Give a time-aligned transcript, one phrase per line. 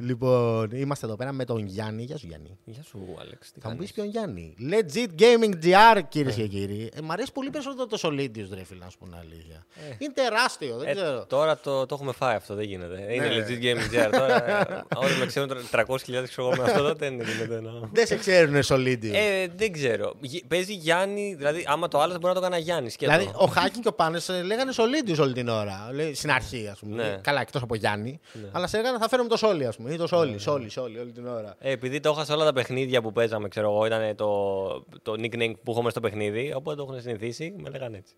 [0.00, 2.02] Λοιπόν, είμαστε εδώ πέρα με τον Γιάννη.
[2.02, 2.58] Γεια σου, Γιάννη.
[2.64, 3.52] Γεια σου, Άλεξ.
[3.52, 4.54] Τι Θα μου πεις κάνεις; ποιον Γιάννη.
[4.70, 6.42] Legit Gaming GR, κυρίε Ναι.
[6.42, 6.90] και κύριοι.
[6.94, 9.66] Ε, μ' αρέσει πολύ περισσότερο το Solidus, ρε φίλε, να σου πω την αλήθεια.
[9.98, 11.24] Είναι τεράστιο, δεν Ε, ξέρω.
[11.26, 13.12] τώρα το, το έχουμε φάει αυτό, δεν γίνεται.
[13.14, 13.34] Είναι Ναι.
[13.48, 14.10] legit gaming GR.
[14.12, 14.36] Τώρα,
[14.70, 17.60] ε, όλοι με ξέρουν 300.000 ξέρω εγώ με αυτό, τότε δεν γίνεται.
[17.60, 19.12] να- Δεν σε ξέρουν Solidus.
[19.12, 20.14] Ε, δεν ξέρω.
[20.20, 22.90] Γι- Παίζει Γιάννη, δηλαδή άμα το άλλο μπορεί να το κάνει Γιάννη.
[22.98, 25.88] Δηλαδή, ο Χάκιν και ο Πάνες λέγανε Solidus όλη την ώρα.
[25.92, 27.02] Λέει, στην αρχή, ας πούμε.
[27.02, 27.18] Ναι.
[27.22, 28.20] Καλά, εκτός από Γιάννη.
[28.52, 29.83] Αλλά σε λέγανε θα φέρουμε το Σόλι, ας πούμε.
[29.90, 31.56] Ή το Σόλι, Σόλι, Σόλι, όλη την ώρα.
[31.58, 34.66] Ε, επειδή το είχα σε όλα τα παιχνίδια που παίζαμε, ξέρω εγώ, ήταν το,
[35.02, 38.14] το nickname που έχουμε στο παιχνίδι, οπότε το έχουν συνηθίσει, με λέγανε έτσι.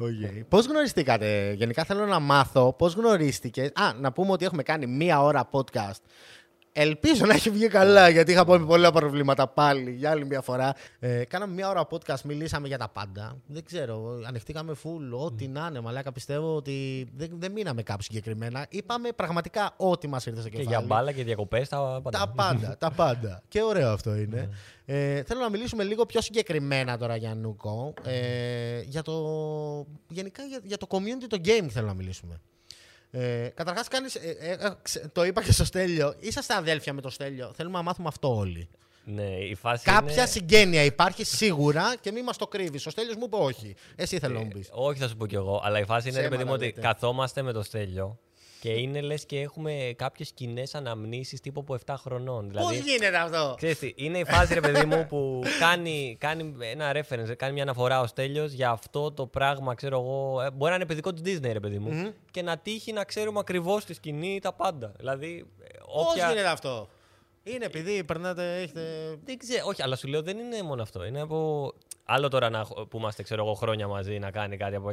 [0.00, 0.44] Okay.
[0.48, 3.66] Πώς γνωριστήκατε, Γενικά θέλω να μάθω πώς γνωρίστηκες.
[3.74, 6.00] Α, να πούμε ότι έχουμε κάνει μία ώρα podcast.
[6.76, 10.74] Ελπίζω να έχει βγει καλά, γιατί είχα πολύ πολλά προβλήματα πάλι για άλλη μια φορά.
[10.98, 13.36] Ε, κάναμε μία ώρα podcast, μιλήσαμε για τα πάντα.
[13.46, 15.80] Δεν ξέρω, ανοιχτήκαμε full, ό,τι να είναι.
[15.80, 18.66] Μαλάκα πιστεύω ότι δεν, δεν μείναμε κάπου συγκεκριμένα.
[18.68, 20.76] Είπαμε πραγματικά ό,τι μας ήρθε στο Και κεφάλι.
[20.76, 22.18] για μπάλα και διακοπές, τα πάντα.
[22.18, 23.42] Τα πάντα, τα πάντα.
[23.48, 24.48] Και ωραίο αυτό είναι.
[24.84, 27.94] Ε, θέλω να μιλήσουμε λίγο πιο συγκεκριμένα τώρα για Νούκο.
[28.04, 29.14] Ε, για το,
[30.08, 32.40] γενικά για, για το community, το game θέλω να μιλήσουμε.
[33.16, 36.14] Ε, Καταρχάς, κάνεις, ε, ε, ε, ξε- το είπα και στο Στέλιο.
[36.20, 37.52] Είσαστε αδέλφια με το Στέλιο.
[37.56, 38.68] Θέλουμε να μάθουμε αυτό όλοι.
[39.04, 40.26] Ναι, η φάση Κάποια είναι...
[40.26, 42.86] συγγένεια υπάρχει σίγουρα και μην μας το κρύβεις.
[42.86, 43.74] Ο Στέλιος μου είπε όχι.
[43.96, 44.68] Εσύ θέλω να μου πεις.
[44.72, 45.60] Όχι, θα σου πω κι εγώ.
[45.64, 46.80] Αλλά η φάση είναι, ρε Ψέματα παιδί μου, ότι λέτε.
[46.80, 48.18] καθόμαστε με το στέλιο
[48.64, 52.48] και είναι λες και έχουμε κάποιες κοινέ αναμνήσεις τύπου από 7 χρονών.
[52.48, 56.54] Πώς Δηλαδή, γίνεται αυτό; Ξέρεις τι, είναι η φάση, ρε παιδί μου, που κάνει, κάνει
[56.60, 60.40] ένα reference, κάνει μια αναφορά ο Στέλιος για αυτό το πράγμα, ξέρω εγώ.
[60.42, 62.12] ε, Μπορεί να είναι παιδικό του Disney, ρε παιδί μου.
[62.30, 64.92] Και να τύχει να ξέρουμε ακριβώς τη σκηνή τα πάντα.
[64.96, 66.28] Δηλαδή, ε, Πώς όποια.
[66.28, 66.88] γίνεται αυτό;
[67.42, 68.82] Είναι επειδή περνάτε, έχετε.
[69.24, 71.04] Δεν ξέρω, όχι, αλλά σου λέω δεν είναι μόνο αυτό.
[71.04, 71.72] Είναι από.
[72.04, 74.90] Άλλο τώρα να, που είμαστε, ξέρω εγώ, χρόνια μαζί να κάνει κάτι από.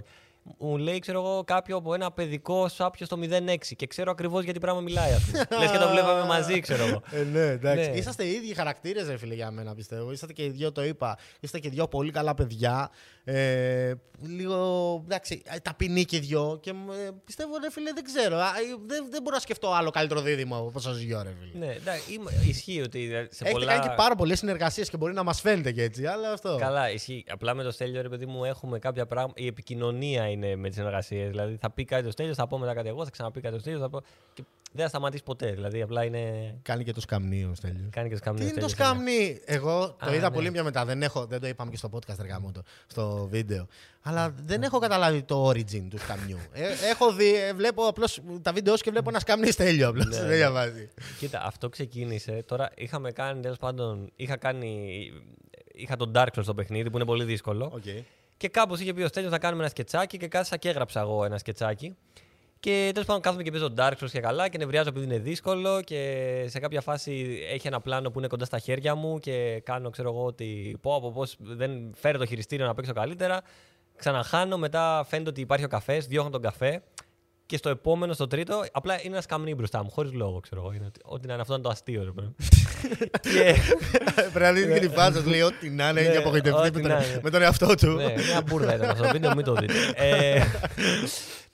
[0.57, 4.53] Μου λέει, ξέρω εγώ, κάποιο από ένα παιδικό σάπιο στο 06 και ξέρω ακριβώς για
[4.53, 5.45] τι πράγμα μιλάει, α πούμε.
[5.59, 7.01] Λες και το βλέπαμε μαζί, ξέρω εγώ.
[7.11, 7.89] Ε, ναι, εντάξει.
[7.89, 7.97] Ναι.
[7.97, 10.11] Είσαστε οι ίδιοι χαρακτήρες, ρε φίλε, για μένα πιστεύω.
[10.11, 11.17] Είσαστε και οι δυο, το είπα.
[11.39, 12.89] Είστε και δυο πολύ καλά παιδιά.
[13.23, 16.59] Ε, λίγο εντάξει, ε, ταπεινοί και οι δυο.
[16.61, 18.35] Και ε, πιστεύω, ρε φίλε, δεν ξέρω.
[18.37, 21.65] Α, ε, δεν, δεν μπορώ να σκεφτώ άλλο καλύτερο δίδυμο από σα δυο, ρε φίλε.
[21.65, 23.65] ναι, εντάξει, είμαι- ισχύει ότι σε Έχετε πολλά.
[23.65, 26.57] κάνει και πάρα πολλές συνεργασίες και μπορεί να μας φαίνεται και έτσι, αλλά αυτό.
[26.59, 27.25] Καλά, ισχύει.
[27.29, 29.41] Απλά με το Στέλιο, ρε παιδί μου, έχουμε κάποια πράγματα.
[29.41, 31.29] Η επικοινωνία είναι με τις συνεργασίες.
[31.29, 33.59] Δηλαδή, θα πει κάτι το Στέλιο, θα πω μετά κάτι εγώ, θα ξαναπεί κάτι το
[33.59, 33.79] Στέλιο.
[33.79, 34.01] Θα πω...
[34.33, 35.51] και δεν θα σταματήσει ποτέ.
[35.51, 36.55] Δηλαδή, απλά είναι.
[36.61, 37.89] Κάνει και το σκαμνί ο Στέλιος.
[37.89, 38.39] Κάνει και σκαμνί.
[38.39, 40.35] Τι ο είναι το Στέλιος, σκαμνί; Εγώ το Α, είδα ναι.
[40.35, 40.85] πολύ πιο μετά.
[40.85, 43.67] Δεν, έχω, δεν το είπαμε και στο podcast, ρε γάμο το, στο βίντεο.
[44.01, 46.37] Αλλά δεν έχω καταλάβει το origin του σκαμνιού.
[46.51, 49.87] Ε, έχω δει, ε, βλέπω απλώς τα βίντεο σου και βλέπω ένα σκαμνί στέλιο.
[49.89, 50.17] Απλώς Ναι.
[50.17, 50.89] δεν διαβάζει.
[51.19, 52.43] Κοίτα, αυτό ξεκίνησε.
[52.47, 54.11] Τώρα είχαμε κάνει τέλος πάντων.
[54.15, 54.87] Είχα κάνει.
[55.73, 57.81] Είχα τον Dark Souls στο παιχνίδι που είναι πολύ δύσκολο.
[57.85, 58.01] Okay.
[58.37, 61.25] Και κάπως είχε πει ο Στέλιος να κάνουμε ένα σκετσάκι και κάθισα και έγραψα εγώ
[61.25, 61.95] ένα σκετσάκι.
[62.61, 65.81] Και τέλος πάντων κάθομαι και παίζω Dark Souls και καλά και νευριάζω επειδή είναι δύσκολο
[65.81, 69.89] και σε κάποια φάση έχει ένα πλάνο που είναι κοντά στα χέρια μου και κάνω
[69.89, 73.41] ξέρω εγώ ότι πω από πώς δεν φέρε το χειριστήριο να παίξω καλύτερα.
[73.95, 76.81] Ξαναχάνω, μετά φαίνεται ότι υπάρχει ο καφές, διώχνω τον καφέ
[77.45, 80.73] και στο επόμενο, στο τρίτο, απλά είναι ένας καμνί μπροστά μου, χωρίς λόγο, ξέρω εγώ.
[80.73, 82.35] Είναι ότι- Ό,τι να είναι αυτό είναι το αστείο, ρε παιδί.
[83.33, 83.55] και,
[84.33, 86.81] Πρέπει να δει και την φάτσα του, λέει ό,τι να είναι, Ναι, έχει απογοητευτεί ό,τι
[86.81, 87.19] με, να τον- είναι.
[87.23, 87.87] με τον εαυτό του.
[87.91, 89.73] ναι, μια μπουρδα ήταν αυτό το βίντεο, μην το δείτε.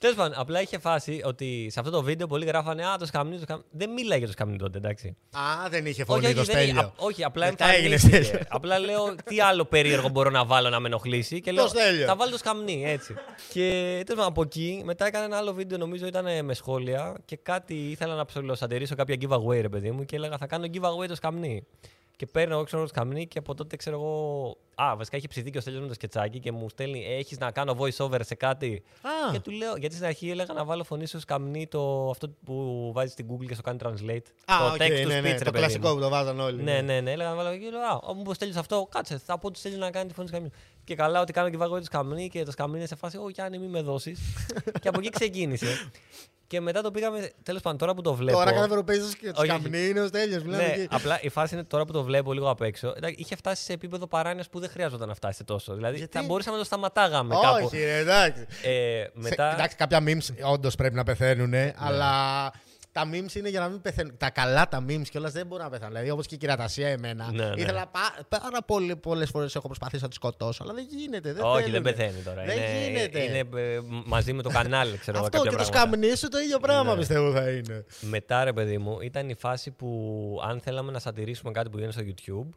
[0.00, 3.34] Τέλος πάντων, απλά είχε φάση ότι σε αυτό το βίντεο πολλοί γράφανε Α, το σκαμνί,
[3.36, 3.64] το σκαμνί.
[3.70, 5.16] Δεν μίλαγε για το σκαμνί τότε, εντάξει.
[5.30, 6.80] Α, δεν είχε όχι, φωνή το όχι, δεν- στέλιο.
[6.80, 8.22] α- όχι, απλά Μετά έγινε εμφανίστηκε.
[8.24, 8.46] Στέλιο.
[8.48, 11.40] απλά λέω τι άλλο περίεργο μπορώ να βάλω να με ενοχλήσει.
[11.40, 12.06] Και λέω Στέλιο.
[12.06, 13.14] θα βάλω το σκαμνί, έτσι.
[13.52, 13.60] και
[14.06, 17.36] τέλος πάντων από εκεί μετά έκανα ένα άλλο βίντεο, νομίζω ήταν ε, με σχόλια και
[17.36, 21.14] κάτι ήθελα να ψιλοσατιρίσω κάποια giveaway, ρε παιδί μου, και έλεγα θα κάνω giveaway το
[21.14, 21.66] σκαμνί.
[22.18, 24.56] Και παίρνω εγώ ξέρω το σκαμνί και από τότε ξέρω εγώ.
[24.74, 27.50] Α, βασικά είχε ψηθεί και ο Στέλιος με το σκετσάκι και μου στέλνει: Έχεις να
[27.50, 29.32] κάνω voice over σε κάτι; Α.
[29.32, 32.90] Και του λέω, γιατί στην αρχή έλεγα να βάλω φωνή στο σκαμνί το, αυτό που
[32.94, 34.22] βάζεις στην Google και στο κάνει translate.
[34.44, 35.94] Α, το OK, text to ναι, speech, ναι, ρε το παιδί κλασικό μου.
[35.94, 36.62] που το βάζαν όλοι.
[36.62, 37.10] Ναι, ναι, ναι.
[37.10, 39.18] Έλεγα να βάλω και λέω, Α, μου στέλνεις αυτό, κάτσε.
[39.18, 40.50] Θα πω του στέλνεις να κάνει τη φωνή του σκαμνί.
[40.88, 43.28] Και καλά ότι κάνω και βάγω το σκαμνί και το σκαμνί είναι σε φάση, Ω
[43.28, 44.18] Γιάννη, μη με δώσεις.
[44.80, 45.90] και από εκεί ξεκίνησε.
[46.46, 48.38] Και μετά το πήγαμε, τέλος πάντων, τώρα που το βλέπω.
[48.38, 49.60] Τώρα κάθε Ευρωπαίο και το Όχι, όχι.
[49.60, 50.42] σκαμνί είναι ο στέλιο.
[50.44, 52.92] Ναι, απλά η φάση είναι τώρα που το βλέπω λίγο απ' έξω.
[52.96, 55.74] εντάξει, Είχε φτάσει σε επίπεδο παράνοιας που δεν χρειάζονταν να φτάσει τόσο.
[55.74, 57.64] Δηλαδή Γιατί; θα μπορούσαμε να το σταματάγαμε κάπου.
[57.64, 58.46] Όχι, ρε, εντάξει.
[58.62, 59.48] Ε, μετά.
[59.48, 62.12] Σε- εντάξει, κάποια memes όντως πρέπει να πεθαίνουν, αλλά
[62.98, 64.16] τα memes είναι για να μην πεθαίνουν.
[64.16, 65.92] Τα καλά τα memes κιόλας δεν μπορούν να πεθάνουν.
[65.92, 67.30] Δηλαδή, όπως και η κυρατασία εμένα.
[67.32, 67.60] Ναι, ναι.
[67.60, 68.62] Ήθελα πά- πάρα
[69.02, 71.32] πολλές φορές έχω προσπαθήσει να τη σκοτώσω, αλλά δεν γίνεται.
[71.32, 71.80] Δεν Όχι, θέλουνε.
[71.80, 72.44] δεν πεθαίνει τώρα.
[72.44, 73.22] Δεν είναι, γίνεται.
[73.22, 75.26] είναι ε, μαζί με το κανάλι, ξέρω εγώ.
[75.26, 75.88] Αυτό κάποια και το πράγματα.
[75.98, 76.98] σκαμνί σου το ίδιο πράγμα Ναι.
[76.98, 77.84] πιστεύω θα είναι.
[78.00, 82.00] Μετά, ρε παιδί μου, ήταν η φάση που αν θέλαμε να σατυρίσουμε κάτι που γίνεται
[82.00, 82.12] στο
[82.46, 82.54] YouTube,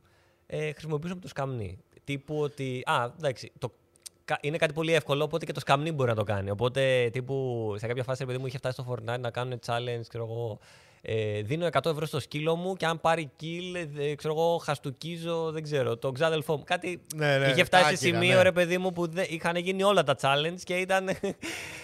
[0.47, 1.77] ε, χρησιμοποιούσαμε το σκαμνί.
[2.03, 2.81] Τύπου ότι.
[2.85, 3.75] Α, εντάξει, το, κα-
[4.41, 6.49] είναι κάτι πολύ εύκολο, οπότε και το σκαμνί μπορεί να το κάνει.
[6.49, 10.01] Οπότε, τύπου, σε κάποια φάση, ρε παιδί μου, είχε φτάσει στο Fortnite να κάνουν challenge,
[10.07, 10.59] ξέρω εγώ,
[11.03, 15.51] Ε, δίνω 100 ευρώ στο σκύλο μου και αν πάρει kill, ε, ξέρω εγώ, χαστούκίζω,
[15.51, 16.63] δεν ξέρω, το ξάδελφό μου.
[16.65, 17.01] Κάτι.
[17.15, 18.41] Ναι, ναι, είχε φτάσει σε άκυρα, σημείο, ναι.
[18.43, 21.09] ρε παιδί μου, που δεν- είχαν γίνει όλα τα challenge και ήταν.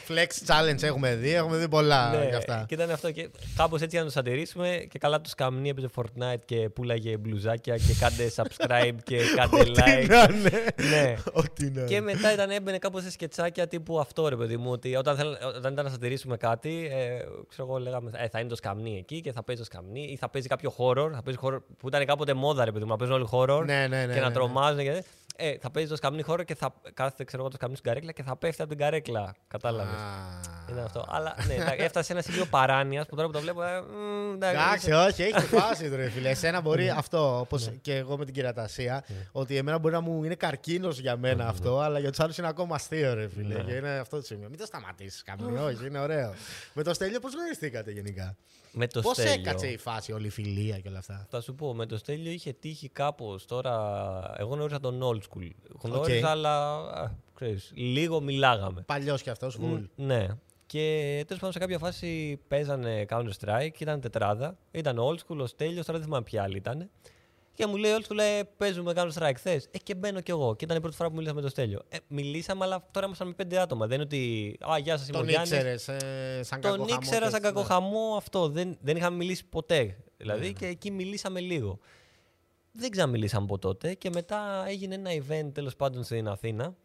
[0.07, 2.65] Flex challenge έχουμε δει, έχουμε δει πολλά ναι, γι' αυτά.
[2.67, 3.11] και ήταν αυτό.
[3.11, 4.85] Και κάπως έτσι για να του αντιρρήσουμε.
[4.89, 9.71] Και καλά τους καμνί έπαιζε Fortnite και πουλάγε μπλουζάκια και κάντε subscribe και κάντε Ό,τι
[9.75, 10.07] like.
[10.07, 10.63] να είναι.
[10.89, 11.15] ναι.
[11.33, 12.03] Ό,τι να Και είναι.
[12.03, 14.71] μετά ήταν, έμπαινε κάπως σε σκετσάκια τύπου αυτό ρε παιδί μου.
[14.71, 15.27] Ότι όταν, θέλ,
[15.57, 19.21] όταν ήταν να σατυρίσουμε κάτι, ε, ξέρω εγώ, λέγαμε ε, θα είναι το σκαμνί εκεί
[19.21, 21.09] και θα παίζεις το σκαμνί ή θα παίζει κάποιο horror.
[21.13, 23.87] Θα παίζει horror που ήταν κάποτε μόδα ρε παιδί μου, να παίζουν όλοι horror Ναι,
[23.87, 24.77] ναι, ναι, και να ναι, τρομάζουν.
[24.83, 25.03] Και,
[25.39, 28.11] ε, θα παίζεις το σκαμνί horror και θα κάθεται ξέρω εγώ, το σκαμνί στην καρέκλα
[28.11, 29.35] και θα πέφτει από την καρέκλα.
[29.47, 29.93] Κατάλαβες.
[29.93, 30.65] Α.
[30.69, 31.05] Ήταν αυτό.
[31.09, 33.63] Αλλά ναι, εντάξει, έφτασε σε ένα σημείο παράνοια που τώρα που το βλέπω.
[33.63, 36.29] Ε, μ, Εντάξει, όχι, έχει τη φάση του ρε φίλε.
[36.29, 37.73] Εσένα μπορεί αυτό, όπως Ναι.
[37.81, 41.79] και εγώ με την κυρατασία, ότι εμένα μπορεί να μου είναι καρκίνος για μένα αυτό,
[41.79, 43.55] αλλά για τους άλλους είναι ακόμα αστείο, ρε φίλε.
[43.55, 43.61] Ναι.
[43.63, 44.49] Και είναι αυτό το σημείο.
[44.49, 46.33] Μην το σταματήσεις καμία, όχι, είναι ωραίο.
[46.73, 48.35] Με το Στέλιο, πώς γνωριστήκατε γενικά;
[48.79, 49.33] Με το Πώς Στέλιο.
[49.33, 52.31] έκατσε η φάση, όλη η φιλία και όλα αυτά; Θα σου πω, με το Στέλιο
[52.31, 53.73] είχε τύχει κάπως τώρα.
[54.37, 55.49] Εγώ γνώριζα τον old school.
[55.81, 58.81] Γνώριζα, αλλά α, ξέρεις, λίγο μιλάγαμε.
[58.81, 59.81] Παλιός κι αυτός, βουλ.
[59.95, 60.27] Ναι.
[60.65, 60.83] Και
[61.27, 64.57] τέλος πάντων σε κάποια φάση παίζανε Counter Strike και ήταν τετράδα.
[64.71, 66.89] Ήταν old school, ο Στέλιος, τώρα δεν θυμάμαι ποια άλλη ήταν.
[67.57, 69.67] Και μου λέει old school, λέει, παίζουμε Counter Strike θες.
[69.71, 70.55] Ε, και μπαίνω κι εγώ.
[70.55, 71.81] Και ήταν η πρώτη φορά που μιλήσαμε με το Στέλιο.
[71.89, 73.87] Ε, μιλήσαμε, αλλά τώρα ήμασταν με πέντε άτομα.
[73.87, 74.57] Δεν είναι ότι.
[74.71, 75.51] Α, γεια σας, είμαι ο Τον Γιάννης».
[75.51, 77.61] ήξερες ε, σαν κακό Τον χαμό ήξερα και σαν έτσι, ναι.
[77.61, 78.49] κακοχαμό αυτό.
[78.49, 79.97] Δεν, δεν είχαμε μιλήσει ποτέ.
[80.17, 81.79] Δηλαδή και εκεί μιλήσαμε λίγο.
[82.71, 86.75] Δεν ξαναμιλήσαμε από τότε και μετά έγινε ένα event τέλος πάντων στην Αθήνα.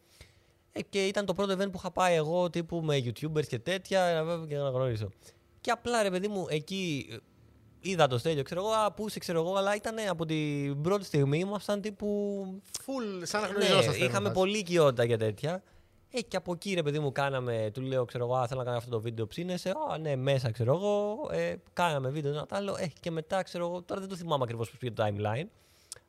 [0.72, 4.04] Ε, και ήταν το πρώτο event που είχα πάει εγώ τύπου με YouTubers και τέτοια
[4.04, 5.08] ε, βέβαια, και να γνωρίσω.
[5.60, 7.16] Και απλά ρε παιδί μου εκεί ε,
[7.82, 11.04] είδα το στέλιο, ξέρω εγώ, α, πού είσαι, ξέρω εγώ, αλλά ήταν από την πρώτη
[11.04, 12.44] στιγμή ήμασταν τύπου
[12.78, 14.04] Full, σαν να ναι, γνωριζόσαστε.
[14.04, 15.62] είχαμε ρε, πολύ οικειότητα για τέτοια.
[16.14, 18.64] Ε, και από εκεί ρε παιδί μου κάναμε, του λέω, ξέρω εγώ, «Α, θέλω να
[18.64, 19.72] κάνω αυτό το βίντεο, ψήνεσαι.
[19.90, 21.18] Α, ναι, μέσα, ξέρω εγώ.
[21.32, 22.76] Ε, κάναμε βίντεο, ένα τ' άλλο.
[22.78, 25.46] Ε, και μετά, ξέρω εγώ, τώρα δεν το θυμάμαι ακριβώς πώς πήγε το timeline.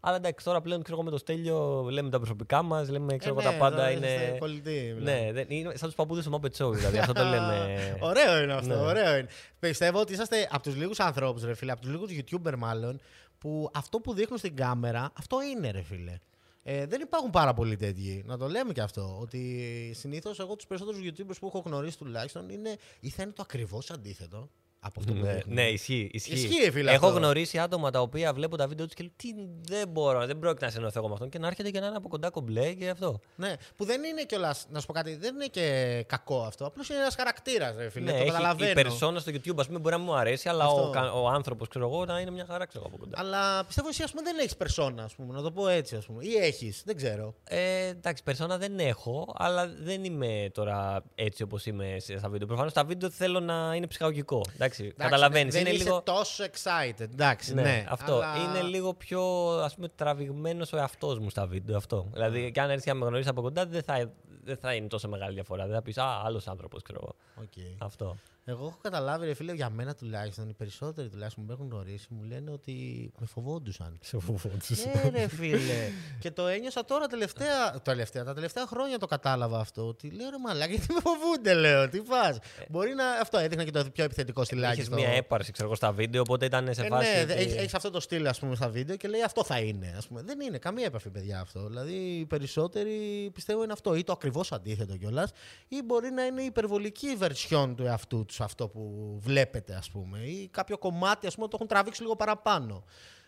[0.05, 3.35] Αλλά εντάξει, τώρα πλέον ξέρω εγώ με το στέλιο λέμε τα προσωπικά μας, λέμε ξέρω
[3.35, 4.07] Ε, εγώ ναι, τα πάντα τώρα είναι.
[4.07, 5.21] είστε κολλητοί, μιλάμε.
[5.21, 6.97] Ναι, δεν, είναι σαν τους παππούδες του Muppet Show, δηλαδή.
[6.97, 7.97] αυτό το λέμε.
[7.99, 8.81] Ωραίο είναι αυτό, Ναι.
[8.81, 9.27] ωραίο είναι.
[9.59, 12.99] Πιστεύω ότι είσαστε από τους λίγους ανθρώπους, ρε φίλε, από τους λίγους YouTuber μάλλον,
[13.37, 16.17] που αυτό που δείχνουν στην κάμερα, αυτό είναι, ρε φίλε.
[16.63, 18.23] Ε, δεν υπάρχουν πάρα πολλοί τέτοιοι.
[18.25, 19.17] Να το λέμε και αυτό.
[19.21, 23.41] Ότι συνήθως εγώ τους περισσότερους YouTubers που έχω γνωρίσει τουλάχιστον είναι ή θα είναι το
[23.41, 24.49] ακριβώς αντίθετο
[24.85, 25.53] από αυτό που ναι, δείχνουν.
[25.55, 26.09] ναι, ισχύει.
[26.13, 27.17] Ισχύει, Ισχύει, φίλε, Έχω αυτό.
[27.17, 29.27] γνωρίσει άτομα τα οποία βλέπω τα βίντεο τους και λέω Τι
[29.75, 31.95] δεν μπορώ, δεν πρόκειται να συνεννοηθώ εγώ με αυτόν και να έρχεται και να είναι
[31.95, 33.19] από κοντά κομπλέ και αυτό.
[33.35, 36.65] Ναι, που δεν είναι κιόλας, να σου πω κάτι, δεν είναι και κακό αυτό.
[36.65, 38.05] Απλώς είναι ένας χαρακτήρας, ρε φίλε.
[38.05, 38.69] ναι, το έχει, καταλαβαίνω.
[38.71, 40.87] η περσόνα στο YouTube ας πούμε, μπορεί να μου αρέσει, αλλά Αυτό.
[40.87, 43.19] ο, κα- ο άνθρωπος, ξέρω εγώ, να είναι μια χαρά ξέρω, από κοντά.
[43.19, 46.05] Αλλά πιστεύω εσύ, ας πούμε, δεν έχεις περσόνα, ας πούμε, να το πω έτσι, ας
[46.05, 46.23] πούμε.
[46.25, 47.33] Ή έχεις, δεν ξέρω.
[47.43, 52.47] Ε, εντάξει, περσόνα δεν έχω, αλλά δεν είμαι τώρα έτσι όπως είμαι σε- στα βίντεο.
[52.47, 54.41] Προφανώς στα βίντεο θέλω να είναι ψυχαγωγικό.
[54.81, 55.53] Εντάξει, καταλαβαίνεις.
[55.53, 56.01] Δεν είναι είσαι λίγο.
[56.01, 56.99] τόσο excited.
[57.11, 57.85] Εντάξει, ναι.
[57.89, 58.13] αυτό.
[58.13, 59.21] αλλά- Είναι λίγο πιο
[59.63, 61.77] ας πούμε, τραβηγμένος ο εαυτός μου στα βίντεο.
[61.77, 62.07] Αυτό.
[62.13, 64.11] Δηλαδή, και αν έρθει να με γνωρίσει από κοντά, δεν θα,
[64.43, 65.65] δεν θα είναι τόσο μεγάλη διαφορά.
[65.65, 67.15] Δεν θα πεις Α, άλλος άνθρωπος, ξέρω εγώ.
[67.45, 67.83] Οκ.
[67.85, 68.17] Αυτό.
[68.45, 72.07] Εγώ έχω καταλάβει, ρε φίλε, για μένα τουλάχιστον, οι περισσότεροι τουλάχιστον που με έχουν γνωρίσει
[72.09, 73.97] μου λένε ότι με φοβόντουσαν.
[74.01, 74.85] Σε φοβόντουσαν.
[74.85, 75.89] ναι, ρε φίλε.
[76.19, 79.87] και το ένιωσα τώρα τελευταία, τελευταία, τα τελευταία χρόνια το κατάλαβα αυτό.
[79.87, 81.89] Ότι λέω ρε μαλάκα, γιατί με φοβούνται, λέω.
[81.89, 82.39] Τι πα.
[82.69, 83.11] Μπορεί να.
[83.11, 84.73] Αυτό έδειχνα και το πιο επιθετικό στυλάκι.
[84.73, 87.15] Είχες στο- μία έπαρση ξέρω, εγώ, στα βίντεο, οπότε ήταν σε Ε, φάση.
[87.15, 89.59] ναι, ότι- έχει έχεις αυτό το στυλ ας πούμε, στα βίντεο και λέει αυτό θα
[89.59, 89.93] είναι.
[89.97, 90.21] Ας πούμε.
[90.21, 91.67] Δεν είναι καμία επαφή, παιδιά, αυτό.
[91.67, 93.95] Δηλαδή, οι περισσότεροι πιστεύω είναι αυτό.
[93.95, 95.31] Ή το ακριβώς αντίθετο κιόλας,
[95.67, 100.19] ή μπορεί να είναι η υπερβολική version του εαυτού τους αυτό που βλέπετε, ας πούμε.
[100.19, 102.83] Ή κάποιο κομμάτι, ας πούμε, το έχουν τραβήξει λίγο παραπάνω.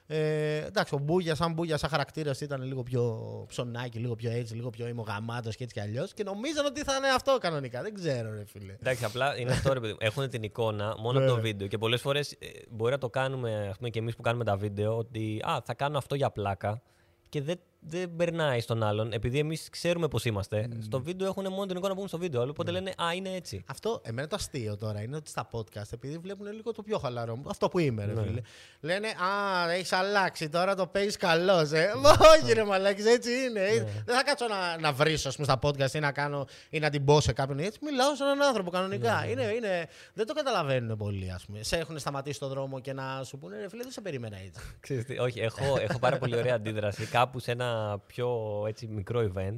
[0.08, 4.56] Ε, εντάξει, ο Μπούγιας, σαν Μπούγιας, σαν χαρακτήρας ήταν λίγο πιο ψωνάκι, λίγο πιο έτσι,
[4.56, 6.14] λίγο πιο ημογαμάτος και έτσι κι αλλιώς.
[6.14, 7.82] Και νομίζαν ότι θα είναι αυτό κανονικά.
[7.82, 8.74] Δεν ξέρω, ρε φίλε.
[8.74, 9.98] Εντάξει, απλά είναι αυτό ρε παιδί μου.
[10.02, 11.42] Έχουν την εικόνα μόνο από το Ναι.
[11.42, 11.68] βίντεο.
[11.68, 12.38] Και πολλές φορές
[12.70, 15.74] μπορεί να το κάνουμε, ας πούμε, και εμείς που κάνουμε τα βίντεο, ότι Α, θα
[15.74, 16.82] κάνω αυτό για πλάκα.
[17.30, 20.70] Και δεν, δεν περνάει στον άλλον, επειδή εμείς ξέρουμε πώς είμαστε.
[20.82, 22.42] Στο βίντεο έχουν μόνο την εικόνα που έχουν στο βίντεο.
[22.50, 23.64] Οπότε λένε Α, είναι έτσι.
[23.68, 27.36] Αυτό, εμένα το αστείο τώρα είναι ότι στα podcast, επειδή βλέπουν λίγο το πιο χαλαρό
[27.36, 28.22] μου, αυτό που είμαι, ρε Ναι.
[28.22, 28.42] φίλε.
[28.80, 31.72] Λένε Α, έχεις αλλάξει τώρα, το παίζεις καλός.
[31.72, 31.94] Ε.
[32.02, 33.62] Μα όχι, ρε Μαλάκης, έτσι είναι.
[33.62, 33.84] Ναι.
[34.06, 36.90] Δεν θα κάτσω να, να βρίσω ας πούμε, στα podcast ή να, κάνω, ή να
[36.90, 37.60] την πω σε κάποιον.
[37.60, 39.22] Έτσι, μιλάω σε έναν άνθρωπο κανονικά.
[39.26, 41.64] Ναι, Είναι, είναι, δεν το καταλαβαίνουν πολύ, ας πούμε.
[41.64, 44.62] Σε έχουν σταματήσει στον δρόμο και να σου πούνε, ρε φίλε, δεν σε περίμενα έτσι.
[44.80, 47.75] Ξέρεις τι, όχι, έχω, έχω πάρα πολύ ωραία αντίδραση κάπου σε ένα
[48.08, 48.30] πιο
[48.68, 49.56] έτσι, μικρό event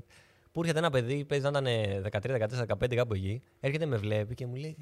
[0.51, 1.65] που έρχεται ένα παιδί, παίζει να ήταν
[2.21, 4.75] 13, 14, 15 κάπου εκεί, έρχεται με βλέπει και μου λέει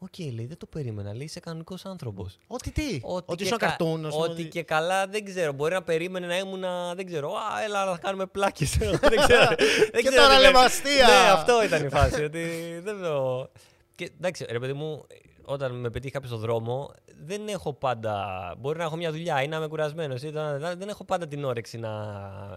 [0.00, 1.14] Οκ, λέει, δεν το περίμενα.
[1.14, 2.38] Λέει, είσαι κανονικός άνθρωπος.
[2.46, 5.52] Ότι τι, ότι, και ήσουν κα- καρτούν, ας πούμε, Ότι ότι- και καλά, δεν ξέρω.
[5.52, 7.32] Μπορεί να περίμενε να ήμουν, δεν ξέρω.
[7.34, 8.76] Α, έλα να κάνουμε πλάκες.
[8.78, 9.46] δεν ξέρω.
[9.90, 10.64] δεν Και ξέρω τώρα τι λέμε λέει.
[10.64, 11.06] αστεία.
[11.06, 12.22] Ναι, αυτό ήταν η φάση.
[12.24, 12.44] ότι
[12.82, 13.48] δεν το.
[13.96, 15.06] Και εντάξει, ρε παιδί μου,
[15.50, 16.90] όταν με πετύχει κάποιος στον δρόμο,
[17.24, 18.14] δεν έχω πάντα.
[18.58, 20.20] Μπορεί να έχω μια δουλειά ή να είμαι κουρασμένος.
[20.76, 21.90] Δεν έχω πάντα την όρεξη να